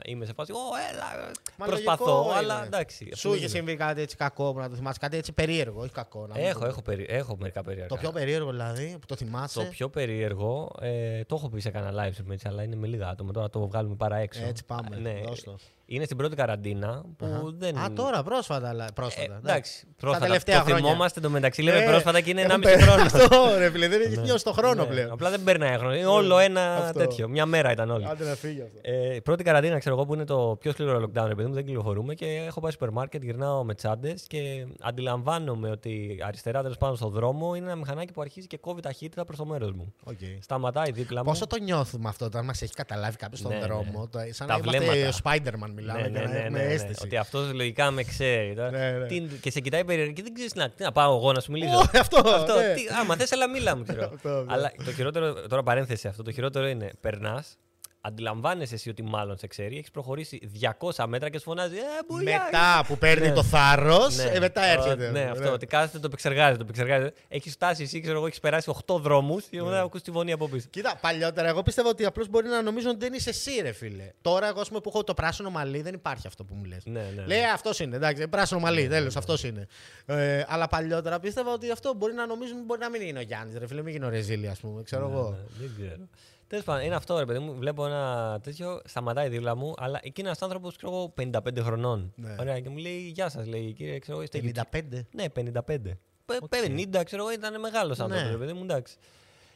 [0.05, 0.51] είμαι σε φάση.
[0.51, 0.55] Ω,
[0.91, 2.05] έλα, Μα προσπαθώ.
[2.05, 2.38] λογικό είναι.
[2.38, 3.03] Αλλά εντάξει.
[3.05, 3.48] Σου αυτό είχε είναι.
[3.48, 6.27] συμβεί κάτι έτσι κακό που να το θυμάσαι, κάτι έτσι περίεργο, όχι κακό.
[6.27, 7.05] να μην Έχω, το- έχω, περί...
[7.10, 7.88] έχω μερικά περίεργα.
[7.88, 9.60] Το πιο περίεργο δηλαδή που το θυμάσαι.
[9.60, 12.88] Το πιο περίεργο, ε, το έχω πει σε κανένα live stream έτσι, αλλά είναι με
[12.88, 13.31] λίγα άτομα.
[13.31, 14.41] Τώρα το βγάλουμε παρά έξω.
[14.45, 14.95] Έτσι πάμε.
[14.95, 15.21] Ναι.
[15.25, 15.57] δώσ' το.
[15.93, 17.41] Είναι στην πρώτη καραντίνα που Αχα.
[17.57, 17.77] δεν.
[17.77, 18.69] Α, τώρα, πρόσφατα.
[18.69, 19.39] αλλά- Ε, πρόσφατα.
[19.43, 20.25] εντάξει, πρόσφατα.
[20.25, 20.86] τελευταία το χρόνια.
[20.86, 23.01] θυμόμαστε το μεταξύ, λέμε Ε, πρόσφατα και είναι έχουν 1,5 πε- χρόνο.
[23.13, 24.21] Αυτό ρε φίλε, δεν έχει Ναι.
[24.21, 25.12] νιώσει το χρόνο Ναι, πλέον.
[25.12, 25.95] Απλά δεν περνάει χρόνο.
[25.95, 27.00] Είναι όλο ένα Αυτό.
[27.00, 27.27] τέτοιο.
[27.27, 28.07] Μια μέρα ήταν όλοι.
[28.07, 28.79] Άντε να φύγει αυτό.
[28.81, 31.65] Ε, η πρώτη καραντίνα, ξέρω εγώ, που είναι το πιο σκληρό lockdown, επειδή μου δεν
[31.65, 36.77] κυκλοφορούμε και έχω πάει στο σούπερ μάρκετ, γυρνάω με τσάντες και αντιλαμβάνομαι ότι αριστερά τέλος
[36.77, 39.93] πάνω στον δρόμο είναι ένα μηχανάκι που αρχίζει και κόβει ταχύτητα προς το μέρος μου.
[40.03, 40.17] Οκ.
[40.39, 41.25] Σταματάει δίπλα μου.
[41.29, 43.65] Πόσο το νιώθουμε αυτό όταν μας έχει καταλάβει κάποιος στον Ναι, ναι.
[43.65, 44.07] δρόμο.
[44.12, 45.10] Το, σαν Τα να είμαστε βλέμματα.
[45.10, 46.74] ο Spider-Man μιλάμε ναι, και ναι, να ναι, έχουμε ναι, ναι.
[46.74, 47.00] αίσθηση.
[47.04, 48.54] Ότι αυτός λογικά με ξέρει.
[48.56, 48.72] Τώρα.
[48.72, 49.06] Ναι, ναι.
[49.06, 51.40] Τι- και σε κοιτάει περίεργα και δεν ξέρεις τι να, τι να πάω εγώ να
[51.40, 51.78] σου μιλήσω.
[51.78, 52.74] Ω, αυτό, αυτό ναι.
[52.74, 53.84] τι, άμα θες, αλλά μίλα μου.
[53.84, 54.12] Ξέρω.
[54.14, 54.46] Αυτό, αυτό.
[54.48, 57.58] αλλά το χειρότερο, τώρα παρένθεση αυτό, το χειρότερο είναι περνάς,
[58.01, 60.51] αντιλαμβάνεσαι εσύ ότι μάλλον σε ξέρει, έχεις προχωρήσει
[60.96, 63.34] 200 μέτρα και σου φωνάζει Ε, μπουλιά, Μετά που παίρνει Ναι.
[63.34, 64.39] το θάρρος, Ναι.
[64.39, 65.10] μετά έρχεται.
[65.12, 65.51] Ναι, αυτό.
[65.51, 66.58] Ότι κάθεται, το επεξεργάζεται.
[66.58, 67.13] Το επεξεργάζεται.
[67.27, 70.48] Έχεις φτάσει εσύ, ξέρω εγώ, έχεις περάσει 8 δρόμους και μετά ακούς τη φωνή από
[70.50, 70.67] πίσω.
[70.70, 74.12] Κοίτα, παλιότερα εγώ πίστευα ότι απλώς μπορεί να νομίζουν ότι δεν είσαι εσύ, ρε φίλε.
[74.22, 76.86] Τώρα, εγώ ας πούμε, που έχω το πράσινο μαλλί, δεν υπάρχει αυτό που μου λες.
[76.86, 77.25] Ναι, ναι.
[77.25, 79.67] Λέει αυτός είναι, εντάξει, πράσινο μαλλί, τέλος, αυτός είναι.
[80.05, 83.58] Ε, αλλά παλιότερα πίστευα ότι αυτό μπορεί να νομίζουν, μπορεί να μην είναι ο Γιάννης,
[83.58, 85.29] ρε φίλε, μην γίνει ο Ρεζίλη, ας πούμε, ξέρω εγώ.
[85.29, 86.08] Ναι, δεν ξέρω.
[86.51, 87.55] Τέλος πάντων, είναι αυτό ρε παιδί μου.
[87.55, 92.13] Βλέπω ένα τέτοιο, σταματάει δίπλα μου, αλλά εκεί είναι ένας άνθρωπος, ξέρω εγώ, 55 χρονών.
[92.15, 92.36] Ναι.
[92.39, 94.39] Ωραία, και μου λέει Γεια σας, λέει κύριε, ξέρω εγώ, είστε
[94.72, 95.05] 55.
[95.12, 95.98] Ναι, 55.
[96.25, 98.31] Πε- 50, ξέρω εγώ, ήταν μεγάλος άνθρωπος, Ναι.
[98.31, 98.96] ρε παιδί μου, εντάξει.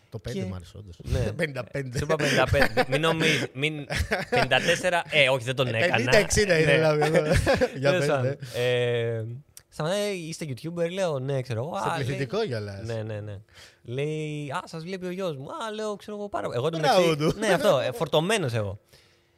[0.09, 0.97] Το 5 Και- μου άρεσε, όντως.
[1.03, 1.31] Ναι.
[1.41, 1.97] 55.
[1.97, 2.85] Σου είπα 55.
[2.87, 3.45] μην νομίζει.
[3.53, 3.85] Μην...
[4.29, 5.01] 54.
[5.11, 6.11] Ε, όχι, δεν τον έκανα.
[6.11, 6.53] 50-60 Ναι.
[6.53, 7.01] είναι, δηλαδή.
[7.17, 7.31] εδώ.
[7.79, 8.23] Για Τέλος πες, πάντων,
[8.55, 8.61] ναι.
[8.63, 9.25] ε,
[9.69, 11.75] Σταματάει, είστε YouTuber, λέω, ναι, ξέρω εγώ.
[11.83, 12.81] Σε «Α», λέει, πληθυντικό κιόλα.
[12.85, 13.39] Ναι, ναι, ναι.
[13.85, 15.45] Λέει, Α, σας βλέπει ο γιος μου.
[15.51, 17.33] Α, λέω, ξέρω εγώ πάρα Εγώ το Μπράβο μεταξύ.
[17.33, 17.39] του.
[17.39, 18.79] Ναι, αυτό, ε, φορτωμένος εγώ.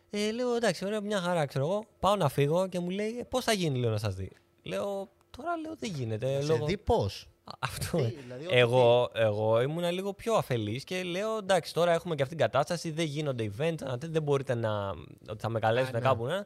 [0.10, 1.84] Ε, λέω, εντάξει, ωραία, μια χαρά, ξέρω εγώ.
[2.00, 4.32] Πάω να φύγω και μου λέει, Πώς θα γίνει, λέω, να σας δει.
[4.64, 6.42] Λέω, Τώρα λέω, δεν γίνεται.
[6.42, 6.66] Σε λόγω...
[6.66, 7.28] δει πώς.
[7.44, 7.98] Α, Αυτό.
[7.98, 8.14] Τι, ε.
[8.24, 12.38] δηλαδή, ό,τι εγώ, εγώ ήμουν λίγο πιο αφελής και λέω εντάξει, τώρα έχουμε και αυτήν
[12.38, 12.92] την κατάσταση.
[12.92, 13.76] Δεν γίνονται events.
[13.84, 14.90] αν Δεν μπορείτε να.
[15.30, 16.06] ότι θα με καλέσετε Α, ναι.
[16.08, 16.26] κάπου.
[16.26, 16.40] Ναι.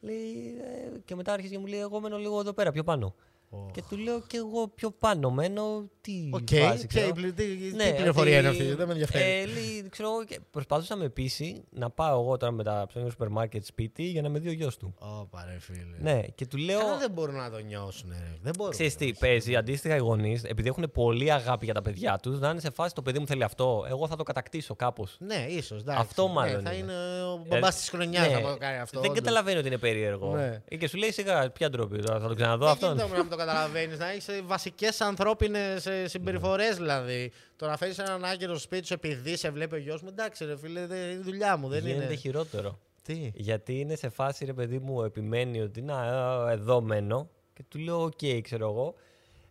[0.00, 0.54] Λέει,
[0.94, 3.14] ε, και μετά άρχισε και μου λέει: Εγώ μένω λίγο εδώ πέρα, πιο πάνω.
[3.54, 3.70] Ω.
[3.72, 5.90] Και του λέω και εγώ πιο πάνω μένω.
[6.00, 7.06] Τι Οκ, φάση, ποια ξέρω.
[7.08, 7.44] η πλη- τι
[7.76, 9.24] Ναι, τι πληροφορία είναι ότι, αυτή, δεν με ενδιαφέρει.
[9.24, 13.10] Ε, λέει, ξέρω, εγώ, και προσπαθούσα με πείσει να πάω εγώ τώρα με τα ψώνια
[13.10, 14.94] σούπερ μάρκετ σπίτι για να με δει ο γιος του.
[14.98, 15.96] Ώπα, ρε φίλε.
[16.12, 16.78] Ναι, και του λέω.
[16.78, 18.08] Καλά δεν μπορούν να το νιώσουν.
[18.10, 18.38] ρε.
[18.42, 18.72] Δεν μπορούν.
[18.72, 22.50] Ξέρεις τι, παίζει αντίστοιχα οι γονείς, επειδή έχουν πολύ αγάπη για τα παιδιά τους, να
[22.50, 25.16] είναι σε φάση το παιδί μου θέλει αυτό, εγώ θα το κατακτήσω κάπως.
[25.18, 25.82] Ναι, ίσως.
[25.86, 26.92] Αυτό μάλλον θα είναι.
[26.92, 29.00] είναι ο μπαμπάς της χρονιάς να το κάνει αυτό.
[29.00, 29.22] Δεν όντως.
[29.22, 30.34] καταλαβαίνει ότι είναι περίεργο.
[30.36, 30.62] Ναι.
[30.68, 32.96] Ε, Και σου λέει σιγά, ποια ντροπή, τώρα θα το ξαναδώ Δεν αυτόν.
[33.44, 37.32] Γίνεται όμως να μην το καταλαβαίνεις, να έχεις βασικές ανθρώπινες συμπεριφορές δηλαδή.
[37.56, 40.44] Το να φέρεις έναν άκυρο στο σπίτι σου επειδή σε βλέπει ο γιος μου, εντάξει,
[40.44, 41.68] ρε φίλε, δεν είναι η δουλειά μου.
[41.68, 42.14] Δεν Γίνεται είναι.
[42.14, 42.78] χειρότερο.
[43.02, 46.04] Τι; Γιατί είναι σε φάση, ρε παιδί μου, επιμένει ότι να,
[46.48, 47.28] ε, εδώ μένω.
[47.54, 48.94] Και του λέω, οκ, ξέρω εγώ.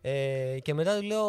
[0.04, 1.26] Ε, και μετά του λέω,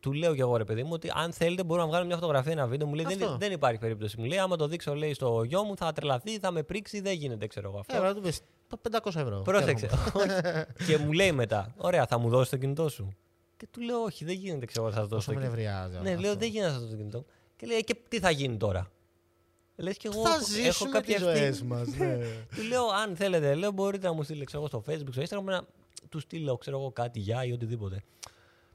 [0.00, 2.52] του λέω κι εγώ ρε παιδί μου ότι αν θέλετε μπορούμε να βγάλουμε μια φωτογραφία,
[2.52, 2.86] ένα βίντεο.
[2.86, 3.28] Μου λέει Αυτό.
[3.28, 4.16] δεν, δεν υπάρχει περίπτωση.
[4.20, 7.12] Μου λέει άμα το δείξω λέει, στο γιο μου θα τρελαθεί, θα με πρίξει, δεν
[7.14, 7.96] γίνεται ξέρω εγώ αυτό.
[7.96, 8.32] Ε, να του πει
[8.90, 9.40] 500 ευρώ.
[9.44, 9.84] Πρόσεξε.
[9.92, 10.66] Έρχομαι.
[10.86, 13.16] και μου λέει μετά, ωραία θα μου δώσεις το κινητό σου.
[13.56, 15.70] Και του λέω όχι δεν γίνεται ξέρω εγώ θα σου δώσω Πόσο το με κινητό.
[15.72, 16.02] νευριάζει.
[16.02, 16.20] Ναι, αυτό.
[16.22, 17.24] λέω δεν γίνεται να σου δώσω το κινητό.
[17.56, 18.90] Και λέει και τι θα γίνει τώρα;
[19.76, 21.68] Λες και εγώ Θα έχω- έχω ζήσουμε κάποια τις ζωές ευθύνη.
[21.68, 21.86] μας.
[21.96, 22.18] Ναι.
[22.56, 25.44] Του λέω, αν θέλετε, λέω, μπορείτε να μου στείλετε ξέρω, εγώ, στο Facebook, στο Instagram,
[25.44, 25.62] να
[26.08, 28.02] του στείλω ξέρω, εγώ, κάτι για ή οτιδήποτε.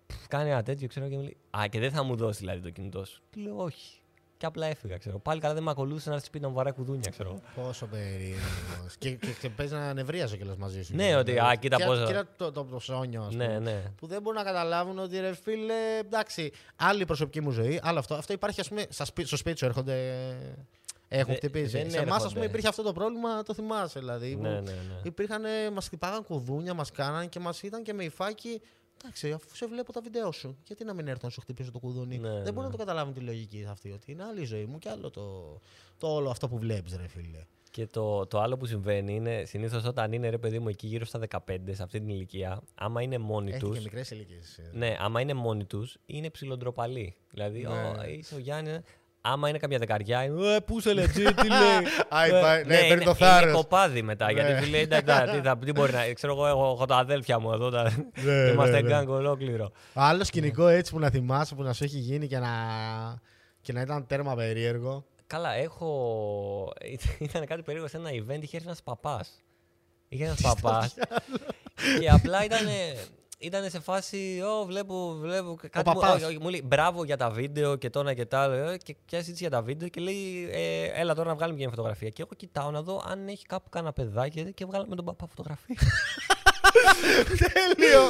[0.08, 2.60] Πφ, Κάνει ένα τέτοιο, ξέρω και μου λέει, Α, και δεν θα μου δώσει δηλαδή
[2.62, 3.22] το κινητό σου.
[3.32, 4.00] Του λέω, Όχι.
[4.38, 5.20] Και απλά έφυγα, ξέρω.
[5.20, 7.30] Πάλι καλά δεν με ακολούθησε να έρθει σπίτι να μου βαράει κουδούνια, ξέρω.
[7.30, 7.66] εγώ.
[7.68, 8.96] Πόσο περίεργος.
[9.00, 10.96] και, και, και παίζει να νευρίαζω κιόλας μαζί σου.
[10.96, 13.48] Ναι, ότι, α, κοίτα Κοίτα- πόσο- Κοίτα το, το, το ψώνιο, ας πούμε.
[13.48, 13.84] ναι, ναι.
[13.98, 18.16] Που δεν μπορούν να καταλάβουν ότι ρε φίλε, εντάξει, άλλη προσωπική μου ζωή, άλλο αυτό.
[18.16, 20.16] Αυτό υπάρχει, ας πούμε, στα σπί- στο σπίτι σου έρχονται.
[21.10, 21.78] Έχουν Δεν- χτυπήσει.
[21.78, 22.34] δεν Σε εμάς, ας έρχονται.
[22.34, 24.36] πούμε, υπήρχε αυτό το πρόβλημα, το θυμάσαι δηλαδή.
[24.36, 25.02] Ναι, ναι, ναι.
[25.04, 28.62] Υπήρχαν, μας χτυπάγαν κουδούνια, μας κάναν και μας ήταν και με υφάκι.
[29.02, 31.80] Εντάξει, αφού σε βλέπω τα βίντεο σου, γιατί να μην έρθω να σου χτυπήσω το
[31.80, 32.52] κουδούνι; Ναι, δεν ναι.
[32.52, 33.92] μπορούν να το καταλάβουν τη λογική αυτή.
[33.92, 35.60] Ότι είναι άλλη η ζωή μου και άλλο το,
[35.98, 37.46] το όλο αυτό που βλέπεις, ρε φίλε.
[37.72, 41.06] Και το, το άλλο που συμβαίνει είναι συνήθως όταν είναι ρε παιδί μου εκεί γύρω
[41.06, 43.72] στα 15, σε αυτή την ηλικία, άμα είναι μόνοι Έχει του.
[43.72, 44.60] και μικρές ηλικίες.
[44.74, 47.16] Ναι, άμα είναι μόνοι τους, είναι ψιλοντροπαλοί.
[47.32, 47.68] Δηλαδή, Ναι.
[47.70, 48.80] «Ω, είσαι ο Γιάννη.
[49.32, 51.78] Άμα είναι καμιά δεκαριά, είναι Ε, πού σε legit, τι λέει;
[52.18, 53.42] Α, Ε, υπά- ναι, παίρνει είναι, το θάρρος.
[53.44, 54.26] Είναι κοπάδι μετά.
[54.26, 54.32] Ναι.
[54.32, 56.14] Γιατί του λέει εντάξει, τώρα, τι, θα- τι μπορεί να.
[56.14, 57.70] Ξέρω εγώ, έχω, έχω τα αδέλφια μου εδώ.
[57.70, 57.84] Τα,
[58.24, 58.88] Ναι, είμαστε ναι, ναι.
[58.88, 59.72] γκάγκ ολόκληρο.
[59.94, 62.50] Άλλο σκηνικό έτσι που να θυμάσαι που να σου έχει γίνει και να,
[63.62, 65.06] και να ήταν τέρμα περίεργο.
[65.28, 66.74] Καλά, έχω.
[67.20, 69.44] Ήταν κάτι περίεργο σε ένα event, είχε έρθει ένας παπάς.
[70.08, 70.94] Είχε ένας παπάς.
[72.00, 72.60] και απλά ήταν.
[73.38, 74.42] Ήταν σε φάση.
[74.62, 75.56] Ω, βλέπω, βλέπω.
[75.70, 76.14] Κάτι μου, παπάς.
[76.16, 78.54] όχι, όχι, μου λέει μπράβο για τα βίντεο και το ένα και τα άλλο.
[78.54, 81.64] ε, Και πια συζήτηση για τα βίντεο και λέει, ε, έλα τώρα να βγάλουμε και
[81.66, 82.10] μια φωτογραφία.
[82.10, 85.76] Και εγώ κοιτάω να δω αν έχει κάπου κανένα παιδάκι και βγάλαμε τον παπά φωτογραφία.
[87.54, 88.02] Τέλειο!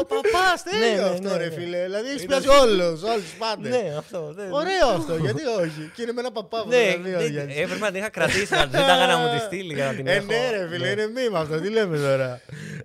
[0.00, 1.50] Ο παπάς, Ναι, ναι, τέλειο ναι, αυτό, ρε ναι.
[1.56, 1.80] φίλε.
[1.88, 3.70] Δηλαδή έχει Ήταν- πιάσει όλου, όλους τους πάντες.
[3.74, 4.32] ναι, αυτό.
[4.36, 4.48] ναι, ναι.
[4.60, 5.82] Ωραίο αυτό, γιατί όχι.
[5.94, 7.56] Και είναι με ένα παπά Ναι, φωτογραφία, ο δεν- Γιάννης.
[7.56, 10.06] έπρεπε να την είχα κρατήσει, να δεν τα να μου τη στείλει για να την
[10.06, 10.26] Ε, έχω.
[10.26, 11.60] ναι, ρε φίλε, είναι μήμα αυτό.
[11.60, 12.40] Τι λέμε τώρα.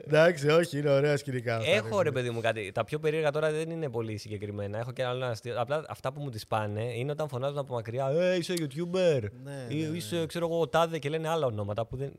[0.07, 1.55] Εντάξει, όχι, είναι ωραία σκηνικά.
[1.57, 2.11] αυτά, Έχω ρε φίλε.
[2.11, 2.71] παιδί μου κάτι.
[2.73, 4.77] Τα πιο περίεργα τώρα δεν είναι πολύ συγκεκριμένα.
[4.79, 5.53] Έχω και ένα άλλο αστείο.
[5.61, 9.21] Απλά αυτά που μου τις πάνε είναι όταν φωνάζουν από μακριά Ε, είσαι YouTuber.
[9.43, 9.97] Ναι, ή ναι, ναι.
[9.97, 12.11] είσαι, ξέρω εγώ, τάδε και λένε άλλα ονόματα που δεν.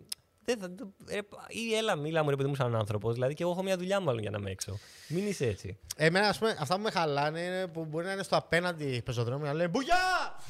[0.55, 0.71] Δεν θα,
[1.09, 3.15] ε, ή έλα, μίλα μου ρε παιδί μου σαν άνθρωπος.
[3.15, 4.79] Δηλαδή και εγώ έχω μια δουλειά μάλλον για να είμαι έξω.
[5.09, 5.79] Μην είσαι έτσι.
[5.97, 9.47] Εμένα, ας πούμε, αυτά που με χαλάνε είναι που μπορεί να είναι στο απέναντι πεζοδρόμιο
[9.47, 9.97] να λένε Μπουγιά!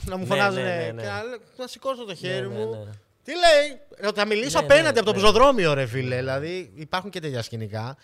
[0.05, 1.03] Να μου Ναι, φωνάζουν ναι, ναι, ναι.
[1.03, 2.71] και να, λέ- να σηκώσω το χέρι ναι, μου.
[2.71, 2.91] ναι.
[3.25, 5.21] Τι λέει, ε, θα μιλήσω Ναι, απέναντι ναι, από το ναι.
[5.21, 6.17] πεζοδρόμιο, ρε φίλε.
[6.17, 7.97] Δηλαδή υπάρχουν και τέτοια σκηνικά.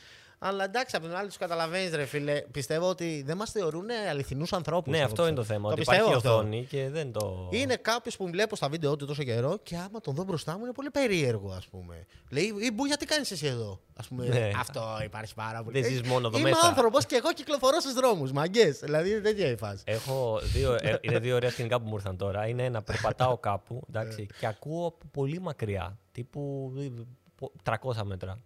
[0.46, 2.40] Αλλά εντάξει, από την άλλη τους καταλαβαίνεις, ρε φίλε.
[2.50, 4.92] Πιστεύω ότι δεν μας θεωρούν αληθινούς ανθρώπους.
[4.92, 5.66] Ναι, αυτό είναι το θέμα.
[5.68, 6.38] ότι πιστεύω υπάρχει αυτό.
[6.38, 7.48] οθόνη και δεν το.
[7.50, 10.64] Είναι κάποιος που βλέπω στα βίντεο του τόσο καιρό και άμα τον δω μπροστά μου
[10.64, 12.06] είναι πολύ περίεργο, ας πούμε.
[12.30, 14.50] Λέει, ή μπου, γιατί κάνεις εσύ εδώ; Ας πούμε, Ναι.
[14.58, 15.80] Αυτό υπάρχει πάρα πολύ.
[15.80, 16.66] Δεν ζεις μόνο εδώ Είμαι μέσα.
[16.66, 18.32] άνθρωπος και εγώ κυκλοφορώ στους δρόμους.
[18.32, 18.78] Μαγκές.
[18.78, 19.82] Δηλαδή είναι τέτοια η φάση.
[19.86, 22.46] Έχω δύο, ε, είναι δύο ωραία σκηνικά που μου ήρθαν τώρα.
[22.46, 26.88] Είναι ένα περπατάω κάπου εντάξει, και ακούω από πολύ μακριά, τύπου ε,
[27.34, 28.38] πο- 300 μέτρα.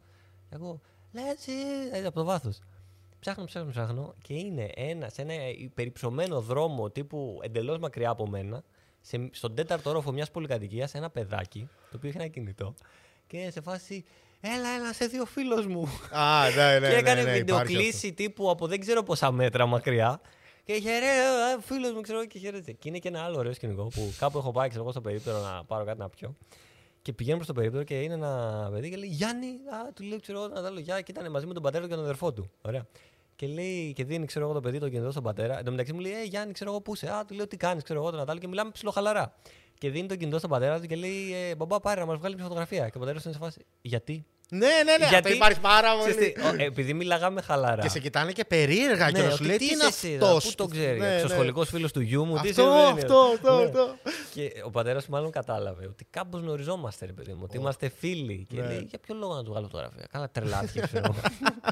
[0.50, 0.56] Και
[1.14, 1.52] ακούω, έτσι,
[1.92, 2.60] έτσι από το βάθος.
[3.20, 8.62] Ψάχνω, ψάχνω, ψάχνω και είναι ένα, σε ένα υπερυψωμένο δρόμο τύπου εντελώς μακριά από μένα,
[9.00, 12.74] σε, στον τέταρτο όροφο μιας πολυκατοικίας, ένα παιδάκι, το οποίο έχει ένα κινητό
[13.26, 14.04] και είναι σε φάση.
[14.40, 15.88] Έλα, έλα, σε δύο φίλος μου.
[16.10, 16.88] Α, ναι, ναι.
[16.88, 20.20] και έκανε ναι, ναι, υπάρχει βιντεοκλήση τύπου από δεν ξέρω πόσα μέτρα μακριά.
[20.64, 21.06] Και χαιρέ,
[21.60, 22.72] φίλος μου, ξέρω και χαίρεται.
[22.72, 25.38] Και είναι και ένα άλλο ωραίο σκηνικό που κάπου έχω πάει, ξέρω εγώ, στο περίπτερο
[25.40, 26.36] να πάρω κάτι να πιω.
[27.08, 30.20] Και πηγαίνω προ το περίπτερο και είναι ένα παιδί και λέει Γιάννη, α, του λέει,
[30.20, 31.00] ξέρω εγώ, να τα λέω γεια.
[31.00, 32.50] Και ήταν μαζί με τον πατέρα του και τον αδερφό του.
[32.62, 32.86] Ωραία.
[33.36, 35.58] Και λέει, και δίνει, ξέρω εγώ, το παιδί το κινητό στον πατέρα.
[35.58, 37.10] Εν τω μεταξύ μου λέει, Ε, Γιάννη, ξέρω εγώ, πού είσαι.
[37.10, 39.34] Α, του λέω, τι κάνεις, ξέρω εγώ, τον Νατάλιο και μιλάμε ψιλοχαλαρά.
[39.78, 42.34] Και δίνει το κινητό στον πατέρα του και λέει, ε, Μπαμπά, πάρε να μας βγάλει
[42.34, 42.88] μια φωτογραφία.
[42.88, 44.26] Και ο πατέρας του είναι σε φάση, Γιατί.
[44.50, 45.16] Ναι, ναι, ναι.
[45.16, 46.56] Αυτό υπάρχει πάρα Ξέρεις πολύ.
[46.56, 47.82] τι, ο, επειδή μιλάγαμε χαλαρά.
[47.82, 50.06] Και σε κοιτάνε και περίεργα και Ναι, να σου ότι λέει τι τι είναι είσαι
[50.06, 50.44] εσύ, αυτός.
[50.44, 51.00] Πού το ξέρεις.
[51.00, 51.28] Ναι, ο ναι.
[51.28, 52.90] σχολικό φίλος του γιού μου, τι Αυτό, συμβαίνει.
[53.00, 53.64] αυτό, αυτό, Ναι.
[53.64, 53.96] αυτό.
[54.34, 57.40] Και ο πατέρας μου μάλλον κατάλαβε ότι κάπως γνωριζόμαστε, ρε παιδί μου.
[57.42, 58.46] Ότι είμαστε φίλοι.
[58.48, 58.66] Και Ναι.
[58.66, 60.06] λέει, για ποιο λόγο να του βγάλω φωτογραφία.
[60.12, 61.14] Καλά τρελάθηκε, ξέρω.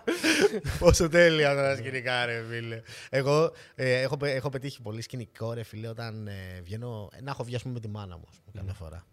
[0.79, 2.81] Πόσο τέλεια τα σκηνικά, ρε φίλε.
[3.11, 7.09] Εγώ ε, έχω, πε- έχω πετύχει πολύ σκηνικό, ρε φίλε, όταν ε, βγαίνω.
[7.23, 9.05] Να έχω βγει, ας πούμε, με τη μάνα μου, ας πούμε, καμιά φορά.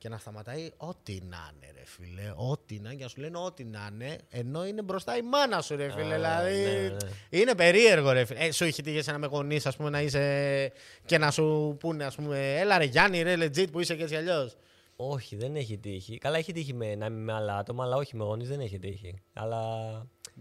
[0.00, 2.32] Και να σταματάει ό,τι να είναι, ρε φίλε.
[2.36, 5.60] Ό,τι να είναι, και να σου λένε ό,τι να είναι, ενώ είναι μπροστά η μάνα
[5.60, 6.14] σου, ρε φίλε.
[6.14, 6.62] Α, δηλαδή.
[6.62, 7.10] ναι, ναι.
[7.30, 8.38] Είναι περίεργο, ρε φίλε.
[8.40, 10.72] Ε, σου είχε τύχει εσένα με γονείς, ας πούμε, να είσαι.
[11.04, 14.16] και να σου πούνε, ας πούμε, έλα ρε Γιάννη, ρε legit που είσαι και έτσι
[14.16, 14.56] αλλιώς.
[14.96, 16.18] όχι, δεν έχει τύχει.
[16.18, 18.78] Καλά, έχει τύχει με, να είμαι με άλλα άτομα, αλλά όχι με γονείς δεν έχει
[18.78, 19.14] τύχει.
[19.32, 19.60] Αλλά.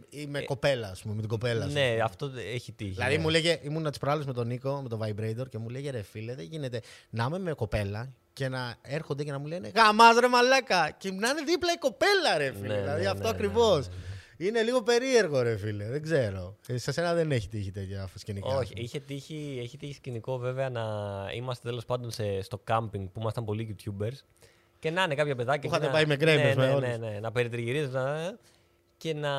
[0.10, 1.72] Ή με κοπέλα, ας πούμε, με την κοπέλα σου.
[1.72, 2.92] ναι, αυτό έχει τύχει.
[2.92, 3.22] Δηλαδή ναι.
[3.22, 6.02] μου λέγε, ήμουν τι προάλλε με τον Νίκο, με το Vibrator και μου λέγε ρε
[6.02, 10.18] φίλε, δεν γίνεται να είμαι με κοπέλα και να έρχονται και να μου λένε Γαμάς
[10.20, 10.96] ρε μαλάκα!
[10.98, 12.68] Και να είναι δίπλα η κοπέλα, ρε φίλε.
[12.74, 13.88] Ναι, δηλαδή ναι, αυτό ναι, ακριβώς.
[13.88, 13.94] ναι,
[14.38, 15.86] Είναι λίγο περίεργο, ρε φίλε.
[15.86, 16.56] Δεν ξέρω.
[16.68, 18.56] Ε, σε σένα δεν έχει τύχει τέτοια σκηνικά.
[18.58, 20.84] Όχι, είχε τύχει, έχει τύχει σκηνικό βέβαια να
[21.36, 24.18] είμαστε τέλος πάντων σε, στο κάμπινγκ που ήμασταν πολλοί YouTubers
[24.80, 25.62] και να είναι κάποια παιδάκια.
[25.62, 26.88] Που και είχατε να- πάει με γκρέμες ναι, με ναι, όλους.
[26.90, 28.38] ναι, ναι, να περιτριγυρίζουν να-
[29.00, 29.30] και να.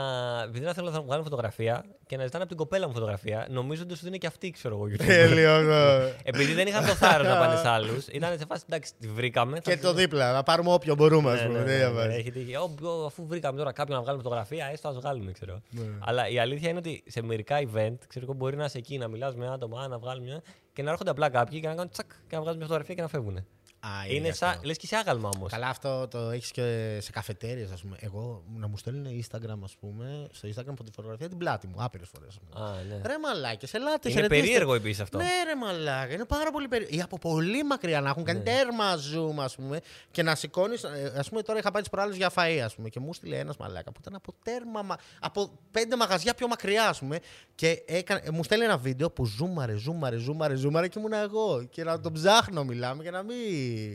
[0.44, 3.46] Επειδή να θέλω να μου βγάλουν φωτογραφία και να ζητάνε από την κοπέλα μου φωτογραφία,
[3.50, 4.84] νομίζοντας ότι είναι και αυτή, ξέρω εγώ.
[4.84, 5.06] YouTuber.
[5.06, 5.52] Τέλειο.
[5.54, 6.14] αυτό.
[6.24, 9.56] Επειδή δεν είχαν το θάρρος να πάνε σε άλλους, ήταν σε φάση εντάξει, τη βρήκαμε.
[9.56, 11.58] θα και τη- το δίπλα, να πάρουμε όποιο μπορούμε, ας ναι, πούμε.
[11.58, 12.16] ναι, τέτοια ναι, ναι, φάση.
[12.18, 12.56] έχει τύχει.
[12.56, 15.60] Ω, ω, αφού βρήκαμε τώρα κάποιον να βγάλουμε φωτογραφία, έστω ας βγάλουμε, ξέρω.
[15.70, 15.82] Ναι.
[16.00, 19.08] Αλλά η αλήθεια είναι ότι σε μερικά event, ξέρω εγώ, μπορεί να είσαι εκεί, να
[19.08, 20.42] μιλάς με άτομα, α, να βγάλουμε μια.
[20.72, 23.02] και να έρχονται απλά κάποιοι και να κάνουν τσακ και να βγάζουν μια φωτογραφία και
[23.02, 23.46] να φεύγουν.
[23.80, 24.46] Α, Είναι γι' αυτό.
[24.46, 24.60] σαν.
[24.64, 25.50] λες και σε άγαλμα όμως.
[25.50, 27.96] Καλά, αυτό το έχεις και σε καφετέρειες, ας πούμε.
[28.00, 31.74] Εγώ να μου στέλνουν Instagram, ας πούμε, στο Instagram από τη φωτογραφία την πλάτη μου,
[31.78, 32.38] άπειρες φορές.
[32.54, 33.00] Α, ναι.
[33.06, 34.42] Ρε μαλάκες, ελάτε, Είναι χαιρετίστε.
[34.44, 35.18] περίεργο επίσης αυτό.
[35.18, 36.96] Ναι, ρε μαλάκα, είναι πάρα πολύ περίεργο.
[36.96, 40.84] Ή από πολύ μακριά να έχουν κάνει τέρμα zoom, ας πούμε, και να σηκώνεις.
[40.84, 43.56] Α πούμε, τώρα είχα πάει τις προάλλες για φαΐ, ας πούμε, και μου στείλε ένας
[43.56, 44.82] μαλάκα που ήταν από τέρμα.
[44.82, 47.18] μα- από πέντε μαγαζιά πιο μακριά, ας πούμε,
[47.54, 51.64] και έκανε, μου στέλνει ένα βίντεο που ζούμαρε, ζούμαρε, ζούμαρε, ζούμαρε και ήμουν εγώ.
[51.70, 53.36] Και να τον ψάχνω, μιλάμε, και να μην,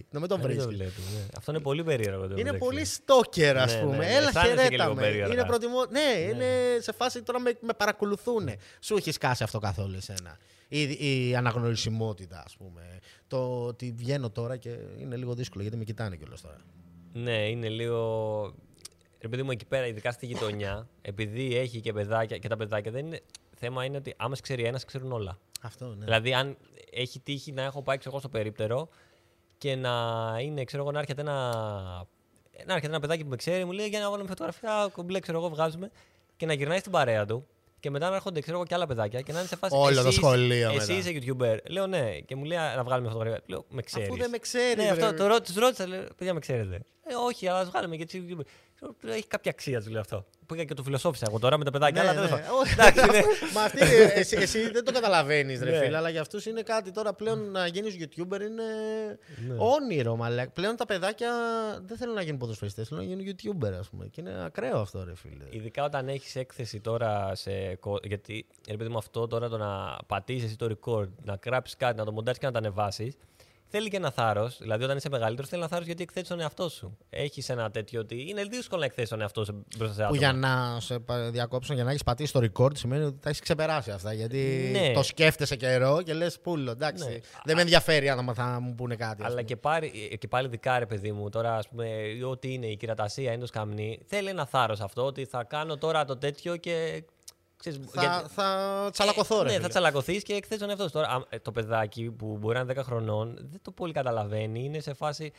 [0.10, 0.66] να μην τον Δεν το βρίσκεις.
[0.76, 1.26] βλέπουμε, ναι.
[1.38, 2.20] Αυτό είναι πολύ περίεργο.
[2.22, 2.60] το Είναι μεταξύ.
[2.60, 3.98] πολύ στόκερ, ας Ναι, πούμε.
[3.98, 4.16] ναι, ναι.
[4.16, 5.02] Έλα, Αισθάνεσαι και χαιρέτα λίγο με.
[5.02, 5.34] περίεργα.
[5.34, 5.86] Είναι προτιμώ...
[5.90, 6.46] Ναι, είναι
[6.80, 8.50] σε φάση τώρα με, με παρακολουθούν.
[8.80, 10.38] Σου έχει σκάσει αυτό καθόλου εσένα.
[10.68, 10.82] Η,
[11.30, 13.00] η αναγνωρισιμότητα, ας πούμε.
[13.28, 16.58] Το ότι βγαίνω τώρα και είναι λίγο δύσκολο γιατί με κοιτάνε κιόλας τώρα.
[17.14, 18.54] Ναι, είναι λίγο.
[19.22, 22.92] Ρε παιδί μου, εκεί πέρα, ειδικά στη γειτονιά, επειδή έχει και παιδάκια και τα παιδάκια
[22.92, 23.22] δεν είναι.
[23.58, 25.38] Θέμα είναι ότι άμα σε ξέρει ένας, σε ξέρουν όλα.
[25.62, 26.04] Αυτό, ναι.
[26.06, 26.58] Δηλαδή, αν
[26.92, 28.90] έχει τύχει να έχω πάει ξέρω, εγώ, στο περίπτερο
[29.66, 29.92] και να
[30.42, 31.34] είναι, ξέρω εγώ, να έρχεται ένα,
[32.66, 35.38] να έρχεται ένα παιδάκι που με ξέρει, μου λέει για να βάλουμε φωτογραφία, κομπλέ, ξέρω
[35.38, 35.92] εγώ, βγάζουμε.
[36.38, 37.48] και να γυρνάει στην παρέα του
[37.80, 39.76] και μετά να έρχονται ξέρω εγώ, και άλλα παιδάκια και να είναι σε φάση.
[39.76, 41.10] Όλο το «Εσύ- σχολείο Εσύ μετά».
[41.10, 41.58] είσαι YouTuber.
[41.70, 42.20] Λέω ναι.
[42.20, 43.42] Και μου λέει «Α, να βγάλουμε φωτογραφία.
[43.46, 44.08] Λέω με ξέρεις.
[44.10, 44.82] Αφού δεν με ξέρει.
[44.82, 46.80] Ναι, αυτό το ρώ, τους ρώτησα, λέω, παιδιά με ξέρετε.
[47.08, 48.46] Ε, όχι, αλλά ας βγάλουμε και έτσι YouTuber.
[48.76, 50.26] Ξέρω, του λέω, Έχει κάποια αξία, του λέω αυτό.
[50.46, 52.46] Πήγα και το φιλοσόφισα εγώ τώρα με τα παιδάκια, αλλά τέλος πάντων.
[52.72, 53.22] Εντάξει, ναι.
[53.54, 55.78] Μα αυτή, ε, εσύ, εσύ δεν το καταλαβαίνεις, ρε Ναι.
[55.78, 58.64] φίλε, αλλά για αυτούς είναι κάτι τώρα πλέον να γίνεις YouTuber είναι
[59.48, 59.56] Ναι.
[59.58, 60.52] όνειρο, μαλάκα.
[60.52, 61.30] Πλέον τα παιδάκια
[61.86, 64.08] δεν θέλουν να γίνουν ποδοσφαιριστές, θέλουν να γίνουν YouTuber, ας πούμε.
[64.08, 65.44] Και είναι ακραίο αυτό, ρε φίλε.
[65.50, 67.76] Ειδικά όταν έχεις έκθεση τώρα σε.
[67.76, 71.76] κο- Γιατί ρε παιδί μου αυτό τώρα το να πατήσεις εσύ το record, να γράψεις
[71.76, 73.14] κάτι, να το μοντάρει και να το ανεβάσεις.
[73.68, 74.58] Θέλει και ένα θάρρος.
[74.60, 76.98] Δηλαδή, όταν είσαι μεγαλύτερος, θέλει ένα θάρρος γιατί εκθέτεις τον εαυτό σου.
[77.10, 80.18] Έχεις ένα τέτοιο ότι είναι δύσκολο να εκθέσει τον εαυτό σου μπροστά σε Που άτομα.
[80.18, 83.42] για να σε πα- διακόψω, για να έχεις πατήσει το record, σημαίνει ότι τα έχεις
[83.42, 84.14] ξεπεράσει αυτά.
[84.14, 84.92] Γιατί Ναι.
[84.94, 86.72] το σκέφτεσαι καιρό και λες πούλο.
[86.72, 87.08] Εντάξει.
[87.10, 87.18] Ναι.
[87.44, 89.22] Δεν με ενδιαφέρει αν θα μου πούνε κάτι.
[89.22, 89.42] ας Αλλά πούμε.
[89.44, 91.88] και, πάρει, και πάλι δικά ρε παιδί μου, τώρα ας πούμε,
[92.30, 96.06] ό,τι είναι η κυρατασία, είναι το σκαμνί, θέλει ένα θάρρος αυτό ότι θα κάνω τώρα
[96.06, 97.04] το τέτοιο και.
[97.70, 99.44] Ξέρεις, Θα, γιατί- θα τσαλακωθώ, ρε.
[99.44, 99.62] Ναι, φίλε.
[99.62, 100.94] θα τσαλακωθείς και εκθέτει τον εαυτός σου.
[100.94, 104.64] Τώρα, α, ε, το παιδάκι που μπορεί να είναι 10 χρονών δεν το πολύ καταλαβαίνει.
[104.64, 105.32] Είναι σε φάση.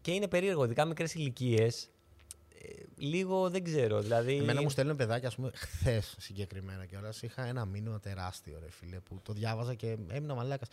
[0.00, 1.88] και είναι περίεργο, ειδικά μικρές ηλικίες.
[2.96, 4.00] λίγο δεν ξέρω.
[4.00, 4.36] Δηλαδή.
[4.36, 7.22] Εμένα μου στέλνουν παιδάκια, ας πούμε, χθες συγκεκριμένα κιόλας.
[7.22, 10.68] Είχα ένα μήνυμα τεράστιο, ρε φίλε, που το διάβαζα και έμεινα μαλάκας.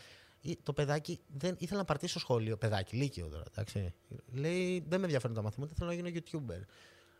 [0.63, 2.57] Το παιδάκι δεν ήθελα να παρτίσει στο σχολείο.
[2.57, 3.93] Παιδάκι, λύκειο τώρα, εντάξει.
[4.33, 6.61] Λέει, δεν με ενδιαφέρουν τα μαθήματα, θέλω να γίνω YouTuber.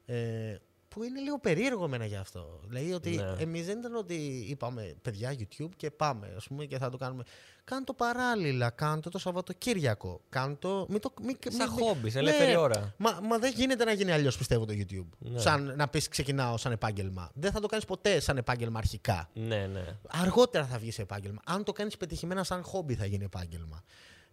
[0.05, 0.55] Ε,
[0.95, 2.59] που είναι λίγο περίεργο εμένα γι' αυτό.
[2.69, 3.35] Λέει ότι Ναι.
[3.39, 7.23] εμείς δεν ήταν ότι είπαμε παιδιά YouTube και πάμε, ας πούμε, και θα το κάνουμε.
[7.63, 10.21] Κάνε το παράλληλα, κάνε το το Σαββατοκύριακο.
[10.29, 10.85] Κάνε το.
[10.89, 12.29] Μην το μην, Σαν μην- χόμπι, σε Ναι.
[12.29, 12.93] ελεύθερη ώρα.
[12.97, 15.07] Μα, μα δεν γίνεται να γίνει αλλιώς, πιστεύω, το YouTube.
[15.17, 15.39] Ναι.
[15.39, 17.31] Σαν να πεις ξεκινάω σαν επάγγελμα.
[17.33, 19.29] Δεν θα το κάνεις ποτέ σαν επάγγελμα αρχικά.
[19.33, 19.83] Ναι, ναι.
[20.07, 21.41] Αργότερα θα βγεις σε επάγγελμα.
[21.45, 23.83] Αν το κάνεις πετυχημένα σαν χόμπι, θα γίνει επάγγελμα.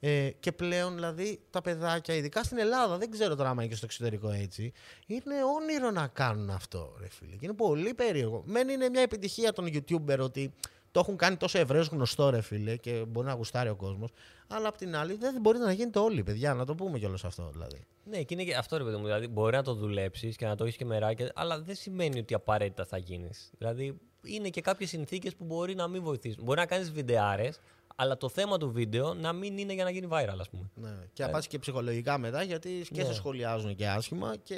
[0.00, 3.76] Ε, και πλέον δηλαδή τα παιδάκια, ειδικά στην Ελλάδα, δεν ξέρω τώρα άμα είναι και
[3.76, 4.72] στο εξωτερικό έτσι,
[5.06, 7.36] είναι όνειρο να κάνουν αυτό, ρε φίλε.
[7.36, 8.42] Και είναι πολύ περίεργο.
[8.46, 10.52] Μεν είναι μια επιτυχία των YouTuber ότι
[10.90, 14.10] το έχουν κάνει τόσο ευρέως γνωστό, ρε φίλε, και μπορεί να γουστάρει ο κόσμος.
[14.48, 17.50] Αλλά απ' την άλλη δεν μπορεί να γίνεται όλοι, παιδιά, να το πούμε κιόλας αυτό
[17.52, 17.86] δηλαδή.
[18.04, 19.04] Ναι, και είναι και αυτό ρε παιδί μου.
[19.04, 22.34] Δηλαδή, μπορεί να το δουλέψεις και να το έχεις και μεράκια, αλλά δεν σημαίνει ότι
[22.34, 23.50] απαραίτητα θα γίνεις.
[23.58, 26.44] Δηλαδή, είναι και κάποιες συνθήκες που μπορεί να μην βοηθήσουν.
[26.44, 27.60] Μπορεί να κάνεις βιντεάρες,
[28.00, 30.70] αλλά το θέμα του βίντεο να μην είναι για να γίνει viral, ας πούμε.
[30.74, 30.88] Ναι.
[31.12, 33.08] Και να πας και ψυχολογικά μετά, γιατί και Ναι.
[33.08, 34.56] σε σχολιάζουν και άσχημα και